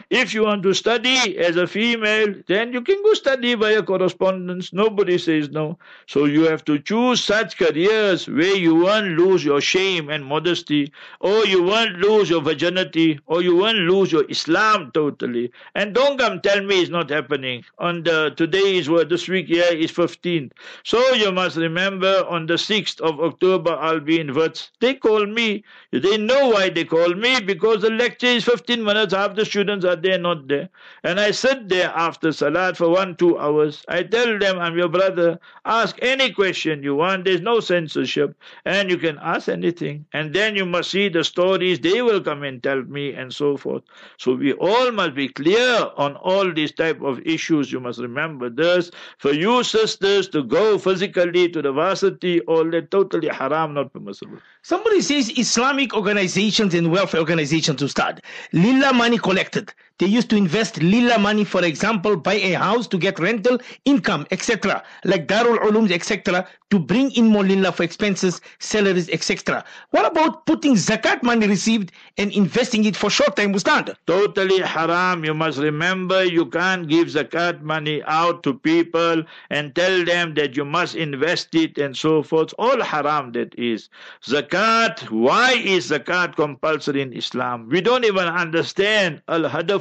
If 0.09 0.33
you 0.33 0.45
want 0.45 0.63
to 0.63 0.73
study 0.73 1.39
as 1.39 1.57
a 1.57 1.67
female, 1.67 2.35
then 2.47 2.73
you 2.73 2.81
can 2.81 3.03
go 3.03 3.13
study 3.15 3.55
via 3.55 3.83
correspondence. 3.83 4.73
Nobody 4.73 5.19
says 5.19 5.51
no. 5.51 5.79
So 6.07 6.25
you 6.25 6.45
have 6.45 6.65
to 6.65 6.79
choose 6.79 7.23
such 7.23 7.59
careers 7.59 8.27
where 8.29 8.57
you 8.57 8.75
won't 8.75 9.19
lose 9.19 9.45
your 9.45 9.61
shame 9.61 10.09
and 10.09 10.25
modesty, 10.25 10.93
or 11.21 11.45
you 11.45 11.63
won't 11.63 11.97
lose 11.97 12.31
your 12.31 12.41
virginity, 12.41 13.21
or 13.27 13.43
you 13.43 13.57
won't 13.57 13.79
lose 13.79 14.13
your 14.13 14.25
Islam 14.31 14.91
totally. 14.95 15.53
And 15.75 15.95
don't 15.95 16.19
come 16.19 16.41
tell 16.41 16.63
me 16.63 16.81
it's 16.81 16.91
not 16.91 17.11
happening. 17.11 17.65
On 17.79 18.03
the 18.03 18.33
today 18.37 18.79
is 18.79 18.89
what 18.89 19.10
this 19.11 19.29
week 19.29 19.49
here 19.49 19.71
is 19.71 19.91
15. 19.91 20.51
So 20.85 21.13
you 21.13 21.31
must 21.33 21.57
remember 21.57 22.25
on 22.29 22.47
the 22.47 22.55
6th 22.55 23.01
of 23.01 23.21
October 23.21 23.73
I'll 23.73 24.01
be 24.01 24.19
in 24.21 24.33
Wits. 24.35 24.71
They 24.81 24.95
call 24.95 25.27
me. 25.27 25.65
They 25.93 26.17
know 26.17 26.49
why 26.49 26.71
they 26.71 26.85
call 26.85 27.15
me 27.15 27.41
because 27.41 27.83
the 27.83 27.91
lecture 27.91 28.29
is 28.29 28.45
15 28.45 28.83
minutes. 28.83 29.13
Half 29.13 29.35
the 29.35 29.45
students 29.45 29.85
are 29.85 29.97
there, 29.97 30.19
not 30.19 30.49
there. 30.49 30.71
And 31.05 31.21
I 31.21 31.33
sit 31.33 31.69
there 31.69 31.91
after 31.95 32.33
salat 32.33 32.77
for 32.77 32.89
one, 32.89 33.17
two 33.17 33.39
hours. 33.39 33.85
I 33.89 34.05
tell 34.05 34.39
them 34.39 34.59
I'm 34.59 34.79
your 34.79 34.89
brother. 34.89 35.39
Ask 35.65 35.99
any 36.01 36.31
question 36.33 36.83
you 36.83 36.95
want. 36.95 37.25
There's 37.25 37.41
no 37.41 37.61
censorship. 37.61 38.37
And 38.65 38.91
you 38.91 38.99
can 38.99 39.19
ask 39.21 39.49
anything. 39.49 40.07
And 40.13 40.33
then 40.33 40.57
you 40.57 40.65
must 40.65 40.91
see 40.91 41.09
the 41.09 41.25
stories. 41.25 41.81
They 41.81 42.01
will 42.03 42.21
come 42.21 42.45
and 42.45 42.63
tell 42.63 42.83
me 42.83 43.13
and 43.13 43.35
so 43.35 43.57
forth. 43.57 43.83
So 44.19 44.35
we 44.35 44.53
all 44.53 44.93
must 44.93 45.15
be 45.15 45.29
clear 45.29 45.91
on 45.97 46.17
all 46.17 46.53
these 46.53 46.73
type 46.73 47.03
of 47.03 47.21
issues. 47.27 47.73
You 47.73 47.81
must 47.81 47.99
remember 47.99 48.49
this. 48.49 48.91
For 49.19 49.33
you 49.33 49.63
sisters 49.65 50.29
to 50.29 50.43
go 50.43 50.79
physically 50.79 51.49
to 51.51 51.63
the 51.63 51.73
varsity, 51.73 52.41
all 52.43 52.71
that 52.71 52.91
totally 52.91 53.29
haram, 53.29 53.75
not 53.75 53.93
permissible. 53.93 54.39
Somebody 54.63 55.01
says 55.01 55.31
Islamic 55.39 55.95
organizations 55.95 56.75
and 56.75 56.91
welfare 56.91 57.21
organizations 57.21 57.79
to 57.81 57.89
start. 57.89 58.21
Lilla 58.53 58.93
money 58.93 59.19
collected. 59.19 59.73
They 60.01 60.07
used 60.07 60.31
to 60.31 60.37
invest 60.37 60.83
lila 60.83 61.19
money, 61.19 61.45
for 61.45 61.63
example, 61.63 62.17
buy 62.17 62.37
a 62.37 62.55
house 62.55 62.87
to 62.89 62.97
get 62.97 63.19
rental 63.19 63.59
income, 63.85 64.27
etc. 64.31 64.83
Like 65.05 65.29
Darul 65.29 65.59
Ulums, 65.59 65.91
etc. 65.93 66.49
To 66.71 66.79
bring 66.79 67.11
in 67.11 67.27
more 67.27 67.45
lila 67.45 67.71
for 67.71 67.83
expenses, 67.83 68.41
salaries, 68.61 69.11
etc. 69.11 69.63
What 69.91 70.11
about 70.11 70.47
putting 70.47 70.75
zakat 70.75 71.23
money 71.23 71.47
received 71.49 71.93
and 72.17 72.33
investing 72.33 72.85
it 72.87 72.97
for 72.97 73.11
short 73.11 73.37
time, 73.37 73.53
Ustad? 73.53 73.95
Totally 74.07 74.61
haram. 74.61 75.23
You 75.23 75.35
must 75.35 75.59
remember 75.59 76.25
you 76.25 76.47
can't 76.47 76.89
give 76.89 77.09
zakat 77.09 77.61
money 77.61 78.03
out 78.05 78.43
to 78.45 78.55
people 78.55 79.23
and 79.51 79.75
tell 79.75 80.03
them 80.07 80.33
that 80.35 80.57
you 80.57 80.65
must 80.65 80.95
invest 80.95 81.55
it 81.55 81.77
and 81.77 81.95
so 81.95 82.23
forth. 82.23 82.55
All 82.59 82.81
haram 82.83 83.33
that 83.33 83.53
is. 83.59 83.91
Zakat, 84.25 85.11
why 85.11 85.53
is 85.53 85.91
zakat 85.91 86.37
compulsory 86.37 87.03
in 87.03 87.13
Islam? 87.13 87.69
We 87.69 87.83
don't 87.83 88.07
even 88.07 88.29
understand 88.29 89.21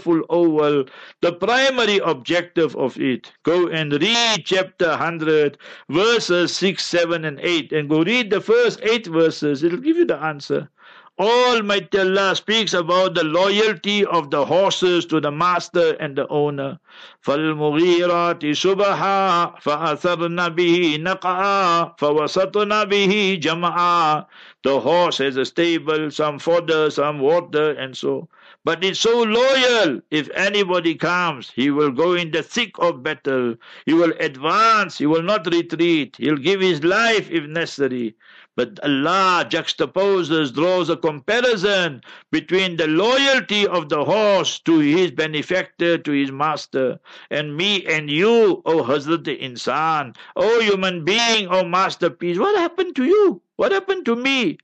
al-hadaful 0.08 0.22
awwal, 0.28 0.88
the 1.20 1.32
primary 1.32 1.98
objective 1.98 2.74
of 2.76 2.98
it. 2.98 3.32
Go 3.42 3.68
and 3.68 3.92
read 3.92 4.42
chapter 4.44 4.88
100, 4.88 5.58
verses 5.88 6.56
6, 6.56 6.84
7 6.84 7.24
and 7.24 7.38
8 7.40 7.72
and 7.72 7.88
go 7.88 8.02
read 8.02 8.30
the 8.30 8.40
first 8.40 8.80
8 8.82 9.06
verses. 9.06 9.62
It'll 9.62 9.78
give 9.78 9.96
you 9.96 10.06
the 10.06 10.16
answer. 10.16 10.70
Almighty 11.16 12.00
Allah 12.00 12.34
speaks 12.34 12.74
about 12.74 13.14
the 13.14 13.22
loyalty 13.22 14.04
of 14.04 14.32
the 14.32 14.44
horses 14.44 15.06
to 15.06 15.20
the 15.20 15.30
master 15.30 15.92
and 16.00 16.16
the 16.16 16.26
owner. 16.26 16.80
فالمغيرات 17.22 18.42
صبحا 18.42 19.60
فأثرن 19.60 20.48
به 20.48 20.98
نقعا 21.00 21.94
فوسطن 21.98 22.84
به 22.84 23.38
جمعا 23.40 24.26
The 24.64 24.80
horse 24.80 25.18
has 25.18 25.37
a 25.37 25.44
stable, 25.44 26.10
some 26.10 26.40
fodder, 26.40 26.90
some 26.90 27.20
water, 27.20 27.70
and 27.70 27.96
so. 27.96 28.28
But 28.65 28.83
it's 28.83 28.99
so 28.99 29.21
loyal. 29.23 30.01
If 30.11 30.29
anybody 30.35 30.95
comes, 30.95 31.49
he 31.49 31.71
will 31.71 31.91
go 31.91 32.13
in 32.13 32.31
the 32.31 32.43
thick 32.43 32.71
of 32.79 33.03
battle. 33.03 33.55
He 33.85 33.93
will 33.93 34.13
advance. 34.19 34.97
He 34.97 35.05
will 35.05 35.23
not 35.23 35.47
retreat. 35.47 36.17
He'll 36.17 36.35
give 36.35 36.59
his 36.59 36.83
life 36.83 37.31
if 37.31 37.45
necessary. 37.45 38.15
But 38.57 38.77
Allah 38.83 39.47
juxtaposes, 39.49 40.53
draws 40.53 40.89
a 40.89 40.97
comparison 40.97 42.01
between 42.29 42.75
the 42.75 42.87
loyalty 42.87 43.65
of 43.65 43.87
the 43.87 44.03
horse 44.03 44.59
to 44.59 44.79
his 44.79 45.11
benefactor, 45.11 45.97
to 45.97 46.11
his 46.11 46.29
master, 46.29 46.99
and 47.31 47.55
me 47.55 47.85
and 47.85 48.09
you, 48.09 48.61
O 48.65 48.83
Hazrat 48.83 49.23
Insan, 49.39 50.17
O 50.35 50.59
human 50.59 51.05
being, 51.05 51.47
O 51.47 51.63
masterpiece. 51.63 52.37
What 52.37 52.57
happened 52.59 52.97
to 52.97 53.05
you? 53.05 53.41
What 53.55 53.71
happened 53.71 54.05
to 54.07 54.17
me? 54.17 54.57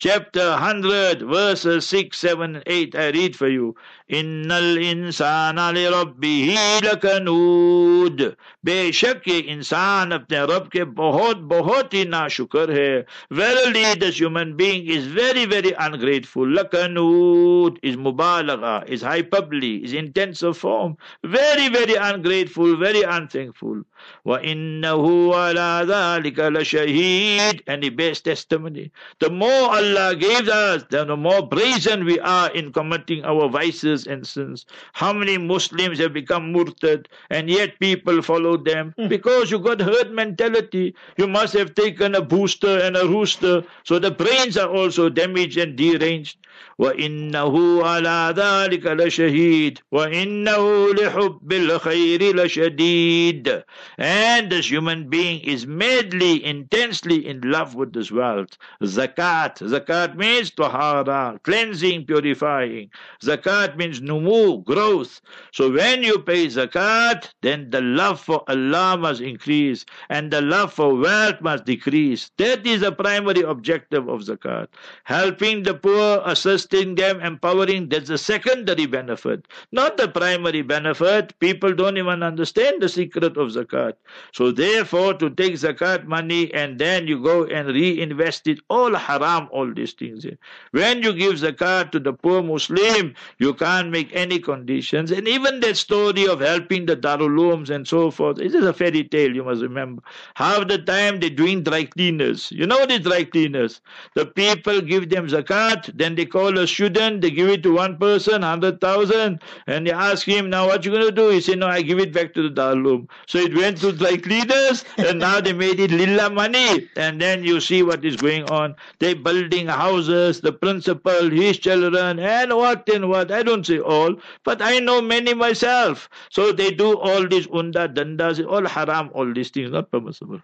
chapter 0.00 0.50
100, 0.50 1.22
verses 1.22 1.86
6, 1.86 2.18
7, 2.18 2.62
8. 2.66 2.94
I 2.94 3.10
read 3.10 3.36
for 3.36 3.48
you. 3.48 3.74
Innal 4.10 4.76
insana 4.76 5.72
li 5.72 5.84
rabbihi 5.84 6.80
lakanud. 6.82 8.36
बेशक 8.66 9.22
ये 9.28 9.38
इंसान 9.54 10.10
अपने 10.12 10.38
रब 10.50 10.68
के 10.72 10.84
बहुत 11.00 11.42
बहुत 11.52 11.94
ही 11.94 12.04
नाशुक्र 12.14 12.70
है 12.78 13.04
verily 13.40 13.84
this 14.00 14.18
human 14.20 14.56
being 14.56 14.86
is 14.96 15.06
very 15.18 15.44
very 15.52 15.72
ungrateful 15.86 16.46
lakanud 16.58 17.78
is 17.82 17.96
mubalaga 17.96 18.74
is 18.88 19.02
hyperbole 19.02 19.74
is 19.84 19.92
intensive 19.92 20.56
form 20.56 20.96
very 21.24 21.68
very 21.68 21.94
ungrateful 21.94 22.76
very 22.76 23.02
unthankful 23.02 23.84
وَإِنَّهُ 24.26 25.34
عَلَى 25.34 25.86
ذَلِكَ 25.88 26.36
لَشَهِيدٌ 26.36 27.62
And 27.66 27.82
he 27.82 27.90
bears 27.90 28.20
testimony. 28.20 28.92
The 29.20 29.30
more 29.30 29.70
Allah 29.90 30.14
gives 30.16 30.48
us, 30.48 30.84
then 30.90 31.08
the 31.08 31.16
more 31.16 31.46
brazen 31.46 32.04
we 32.04 32.18
are 32.20 32.50
in 32.50 32.72
committing 32.72 33.24
our 33.24 33.48
vices 33.48 34.06
and 34.06 34.26
sins. 34.26 34.66
How 34.92 35.12
many 35.12 35.38
Muslims 35.38 35.98
have 35.98 36.12
become 36.12 36.52
murtad 36.52 37.06
and 37.30 37.48
yet 37.48 37.78
people 37.78 38.22
follow 38.22 38.56
them? 38.56 38.94
Hmm. 38.96 39.08
Because 39.08 39.50
you 39.50 39.58
got 39.58 39.80
herd 39.80 40.12
mentality. 40.12 40.94
You 41.16 41.26
must 41.26 41.54
have 41.54 41.74
taken 41.74 42.14
a 42.14 42.22
booster 42.22 42.78
and 42.80 42.96
a 42.96 43.06
rooster. 43.06 43.64
So 43.84 43.98
the 43.98 44.10
brains 44.10 44.56
are 44.56 44.68
also 44.68 45.08
damaged 45.08 45.58
and 45.58 45.76
deranged. 45.76 46.38
وإنه 46.78 47.84
على 47.84 48.34
ذلك 48.36 48.86
لشهيد 48.86 49.78
وإنه 49.92 50.94
لحب 50.94 51.52
الخير 51.52 52.36
لشديد 52.36 53.62
and 53.98 54.50
this 54.50 54.70
human 54.70 55.08
being 55.08 55.40
is 55.40 55.66
madly 55.66 56.44
intensely 56.44 57.26
in 57.26 57.40
love 57.40 57.74
with 57.74 57.92
this 57.92 58.10
wealth 58.10 58.58
zakat 58.82 59.56
zakat 59.60 59.79
means 60.15 60.51
tahara 60.51 61.39
cleansing 61.43 62.05
purifying. 62.05 62.89
Zakat 63.23 63.77
means 63.77 64.01
numu 64.01 64.63
growth. 64.63 65.21
So 65.51 65.71
when 65.71 66.03
you 66.03 66.19
pay 66.19 66.47
zakat 66.47 67.29
then 67.41 67.69
the 67.69 67.81
love 67.81 68.19
for 68.19 68.43
Allah 68.47 68.97
must 68.97 69.21
increase 69.21 69.85
and 70.09 70.31
the 70.31 70.41
love 70.41 70.73
for 70.73 70.95
wealth 70.95 71.41
must 71.41 71.65
decrease. 71.65 72.31
That 72.37 72.65
is 72.65 72.81
the 72.81 72.91
primary 72.91 73.41
objective 73.41 74.07
of 74.07 74.21
zakat. 74.21 74.67
Helping 75.03 75.63
the 75.63 75.73
poor 75.73 76.21
assisting 76.25 76.95
them, 76.95 77.21
empowering, 77.21 77.89
that's 77.89 78.09
the 78.09 78.17
secondary 78.17 78.85
benefit, 78.85 79.47
not 79.71 79.97
the 79.97 80.07
primary 80.07 80.61
benefit. 80.61 81.37
People 81.39 81.73
don't 81.73 81.97
even 81.97 82.23
understand 82.23 82.81
the 82.81 82.89
secret 82.89 83.37
of 83.37 83.49
zakat. 83.49 83.93
So 84.33 84.51
therefore, 84.51 85.13
to 85.15 85.29
take 85.29 85.53
zakat 85.53 86.05
money 86.05 86.53
and 86.53 86.79
then 86.79 87.07
you 87.07 87.21
go 87.21 87.45
and 87.45 87.67
reinvest 87.69 88.47
it, 88.47 88.59
all 88.69 88.95
haram, 88.95 89.49
all 89.51 89.60
these 89.69 89.93
things. 89.93 90.25
When 90.71 91.03
you 91.03 91.13
give 91.13 91.33
zakat 91.33 91.91
to 91.91 91.99
the 91.99 92.13
poor 92.13 92.41
Muslim, 92.41 93.13
you 93.37 93.53
can't 93.53 93.89
make 93.89 94.09
any 94.15 94.39
conditions. 94.39 95.11
And 95.11 95.27
even 95.27 95.59
that 95.59 95.77
story 95.77 96.27
of 96.27 96.39
helping 96.39 96.85
the 96.85 96.95
darulums 96.95 97.69
and 97.69 97.87
so 97.87 98.09
forth, 98.09 98.39
it 98.39 98.55
is 98.55 98.63
a 98.63 98.73
fairy 98.73 99.03
tale, 99.03 99.35
you 99.35 99.43
must 99.43 99.61
remember. 99.61 100.01
Half 100.35 100.67
the 100.69 100.77
time 100.77 101.19
they're 101.19 101.29
doing 101.29 101.63
dry 101.63 101.85
cleaners. 101.85 102.51
You 102.51 102.65
know 102.65 102.85
the 102.85 102.99
dry 102.99 103.25
cleaners? 103.25 103.81
The 104.15 104.25
people 104.25 104.81
give 104.81 105.09
them 105.09 105.27
zakat, 105.27 105.97
then 105.97 106.15
they 106.15 106.25
call 106.25 106.57
a 106.57 106.65
student, 106.65 107.21
they 107.21 107.31
give 107.31 107.49
it 107.49 107.63
to 107.63 107.75
one 107.75 107.97
person, 107.97 108.41
100,000, 108.41 109.39
and 109.67 109.87
they 109.87 109.91
ask 109.91 110.25
him, 110.25 110.49
now 110.49 110.67
what 110.67 110.85
you 110.85 110.91
going 110.91 111.05
to 111.05 111.11
do? 111.11 111.29
He 111.29 111.41
said, 111.41 111.59
no, 111.59 111.67
I 111.67 111.81
give 111.81 111.99
it 111.99 112.13
back 112.13 112.33
to 112.33 112.47
the 112.47 112.61
darulum. 112.61 113.07
So 113.27 113.37
it 113.37 113.55
went 113.55 113.77
to 113.79 113.91
dry 113.91 114.17
cleaners, 114.17 114.85
and 114.97 115.19
now 115.19 115.41
they 115.41 115.53
made 115.53 115.79
it 115.79 115.91
lilla 115.91 116.29
money. 116.29 116.89
And 116.95 117.21
then 117.21 117.43
you 117.43 117.59
see 117.59 117.83
what 117.83 118.05
is 118.05 118.15
going 118.15 118.49
on. 118.49 118.75
They 118.99 119.13
building 119.51 119.67
houses, 119.67 120.41
the 120.41 120.51
principal, 120.51 121.29
his 121.29 121.57
children, 121.57 122.19
and 122.19 122.55
what 122.55 122.87
and 122.89 123.09
what. 123.09 123.31
I 123.31 123.43
don't 123.43 123.65
say 123.65 123.79
all, 123.79 124.15
but 124.43 124.61
I 124.61 124.79
know 124.79 125.01
many 125.01 125.33
myself. 125.33 126.09
So 126.29 126.51
they 126.51 126.71
do 126.71 126.97
all 126.97 127.27
these 127.27 127.47
unda, 127.51 127.89
dandas, 127.89 128.45
all 128.47 128.65
haram, 128.65 129.09
all 129.13 129.31
these 129.33 129.49
things, 129.49 129.71
not 129.71 129.91
permissible. 129.91 130.41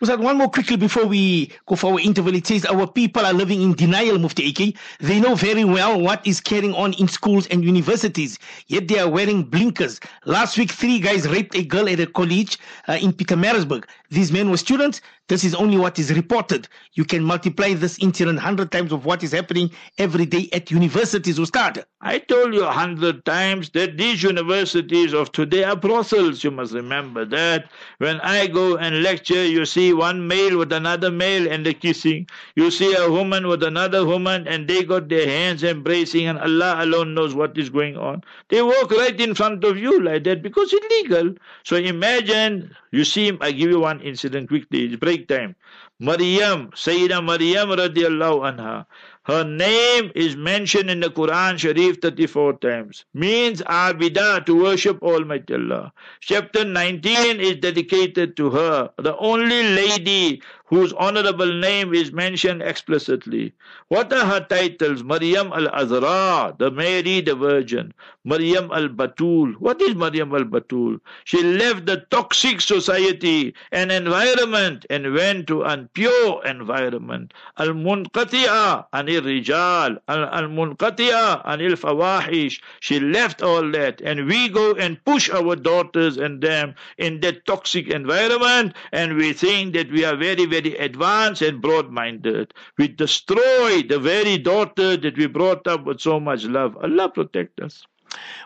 Ustad, 0.00 0.20
one 0.20 0.38
more 0.38 0.48
quickly 0.48 0.76
before 0.76 1.06
we 1.06 1.52
go 1.66 1.74
for 1.74 1.94
our 1.94 2.00
interval. 2.00 2.34
It 2.34 2.46
says 2.46 2.64
our 2.66 2.86
people 2.86 3.26
are 3.26 3.32
living 3.32 3.60
in 3.60 3.74
denial, 3.74 4.18
Mufti 4.18 4.50
AK. 4.50 4.74
They 5.00 5.20
know 5.20 5.34
very 5.34 5.64
well 5.64 6.00
what 6.00 6.24
is 6.26 6.40
carrying 6.40 6.74
on 6.74 6.92
in 6.94 7.08
schools 7.08 7.48
and 7.48 7.64
universities, 7.64 8.38
yet 8.68 8.86
they 8.86 9.00
are 9.00 9.08
wearing 9.08 9.42
blinkers. 9.42 9.98
Last 10.24 10.56
week, 10.56 10.70
three 10.70 11.00
guys 11.00 11.28
raped 11.28 11.56
a 11.56 11.64
girl 11.64 11.88
at 11.88 11.98
a 11.98 12.06
college 12.06 12.58
uh, 12.86 12.98
in 13.00 13.12
Pietermaritzburg. 13.12 13.84
These 14.10 14.32
men 14.32 14.50
were 14.50 14.56
students. 14.56 15.00
This 15.28 15.44
is 15.44 15.54
only 15.54 15.76
what 15.76 15.98
is 15.98 16.10
reported. 16.12 16.68
You 16.94 17.04
can 17.04 17.22
multiply 17.22 17.74
this 17.74 17.98
incident 17.98 18.36
100 18.36 18.72
times 18.72 18.92
of 18.92 19.04
what 19.04 19.22
is 19.22 19.32
happening 19.32 19.70
every 19.98 20.24
day 20.24 20.48
at 20.52 20.70
universities, 20.70 21.38
Ustad. 21.38 21.84
I 22.00 22.18
told 22.18 22.54
you 22.54 22.64
a 22.64 22.70
hundred 22.70 23.24
times 23.24 23.70
that 23.70 23.98
these 23.98 24.22
universities 24.22 25.12
of 25.12 25.32
today 25.32 25.64
are 25.64 25.74
brothels. 25.74 26.44
You 26.44 26.52
must 26.52 26.72
remember 26.72 27.24
that. 27.26 27.70
When 27.98 28.20
I 28.20 28.46
go 28.46 28.76
and 28.76 29.02
lecture, 29.02 29.44
you 29.44 29.66
see 29.66 29.92
one 29.92 30.26
male 30.28 30.56
with 30.56 30.72
another 30.72 31.10
male 31.10 31.50
and 31.50 31.66
they're 31.66 31.74
kissing. 31.74 32.28
You 32.54 32.70
see 32.70 32.94
a 32.94 33.10
woman 33.10 33.48
with 33.48 33.64
another 33.64 34.06
woman 34.06 34.46
and 34.46 34.68
they 34.68 34.84
got 34.84 35.08
their 35.08 35.26
hands 35.26 35.64
embracing 35.64 36.26
and 36.26 36.38
Allah 36.38 36.76
alone 36.84 37.14
knows 37.14 37.34
what 37.34 37.58
is 37.58 37.68
going 37.68 37.96
on. 37.96 38.22
They 38.48 38.62
walk 38.62 38.92
right 38.92 39.20
in 39.20 39.34
front 39.34 39.64
of 39.64 39.76
you 39.76 40.00
like 40.00 40.24
that 40.24 40.42
because 40.42 40.72
it's 40.72 40.86
legal. 41.02 41.34
So 41.64 41.76
imagine, 41.76 42.74
you 42.90 43.04
see, 43.04 43.36
I 43.40 43.52
give 43.52 43.70
you 43.70 43.80
one 43.80 44.00
incident 44.00 44.48
quickly. 44.48 44.84
It's 44.86 44.96
break 44.96 45.28
time. 45.28 45.56
Maryam, 46.00 46.70
Sayyida 46.70 47.24
Maryam 47.24 47.70
radiallahu 47.70 48.46
anha. 48.50 48.86
Her 49.24 49.44
name 49.44 50.10
is 50.14 50.36
mentioned 50.36 50.88
in 50.90 51.00
the 51.00 51.10
Quran 51.10 51.58
Sharif 51.58 51.98
34 52.00 52.58
times. 52.60 53.04
Means 53.12 53.60
Abida, 53.62 54.46
to 54.46 54.62
worship 54.62 55.02
Almighty 55.02 55.54
Allah. 55.54 55.92
Chapter 56.20 56.64
19 56.64 57.40
is 57.40 57.56
dedicated 57.56 58.36
to 58.38 58.48
her, 58.50 58.90
the 58.96 59.16
only 59.18 59.62
lady 59.74 60.40
whose 60.68 60.92
honorable 60.94 61.52
name 61.60 61.94
is 61.94 62.12
mentioned 62.12 62.62
explicitly. 62.62 63.54
What 63.88 64.12
are 64.12 64.24
her 64.26 64.40
titles? 64.40 65.02
Maryam 65.02 65.52
al 65.52 65.68
Azra, 65.68 66.54
the 66.58 66.70
Mary 66.70 67.20
the 67.22 67.34
Virgin. 67.34 67.94
Maryam 68.24 68.70
al 68.70 68.88
Batul. 68.88 69.54
What 69.58 69.80
is 69.80 69.94
Maryam 69.94 70.34
al 70.34 70.44
Batul? 70.44 71.00
She 71.24 71.42
left 71.42 71.86
the 71.86 72.04
toxic 72.10 72.60
society 72.60 73.54
and 73.72 73.90
environment 73.90 74.84
and 74.90 75.14
went 75.14 75.46
to 75.46 75.62
an 75.62 75.88
pure 75.94 76.44
environment. 76.44 77.32
Al 77.56 77.68
Munqati'a 77.68 78.86
anil 78.92 79.22
Rijal. 79.22 79.96
Al 80.06 80.48
Munqati'a 80.48 81.46
anil 81.46 81.76
Fawahish. 81.76 82.60
She 82.80 83.00
left 83.00 83.40
all 83.42 83.70
that 83.72 84.02
and 84.02 84.26
we 84.26 84.50
go 84.50 84.74
and 84.74 85.02
push 85.04 85.30
our 85.30 85.56
daughters 85.56 86.18
and 86.18 86.42
them 86.42 86.74
in 86.98 87.20
that 87.20 87.46
toxic 87.46 87.88
environment 87.88 88.74
and 88.92 89.16
we 89.16 89.32
think 89.32 89.72
that 89.72 89.90
we 89.90 90.04
are 90.04 90.16
very, 90.16 90.44
very 90.44 90.57
very 90.60 90.76
advanced 90.76 91.42
and 91.42 91.60
broad 91.60 91.90
minded. 91.90 92.52
We 92.76 92.88
destroy 92.88 93.82
the 93.82 93.98
very 93.98 94.38
daughter 94.38 94.96
that 94.96 95.16
we 95.16 95.26
brought 95.26 95.66
up 95.66 95.84
with 95.84 96.00
so 96.00 96.18
much 96.20 96.44
love. 96.44 96.76
Allah 96.82 97.08
protect 97.08 97.60
us. 97.60 97.86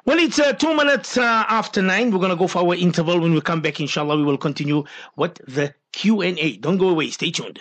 Well, 0.04 0.18
it's 0.18 0.38
uh, 0.38 0.52
two 0.52 0.74
minutes 0.76 1.16
uh, 1.16 1.44
after 1.48 1.80
nine. 1.82 2.10
We're 2.10 2.18
going 2.18 2.30
to 2.30 2.36
go 2.36 2.48
for 2.48 2.58
our 2.66 2.74
interval. 2.74 3.20
When 3.20 3.32
we 3.32 3.40
come 3.40 3.60
back, 3.60 3.80
inshallah, 3.80 4.16
we 4.16 4.24
will 4.24 4.38
continue 4.38 4.84
with 5.16 5.34
the 5.46 5.74
Q&A. 5.92 6.56
Don't 6.56 6.78
go 6.78 6.88
away. 6.88 7.10
Stay 7.10 7.30
tuned. 7.30 7.60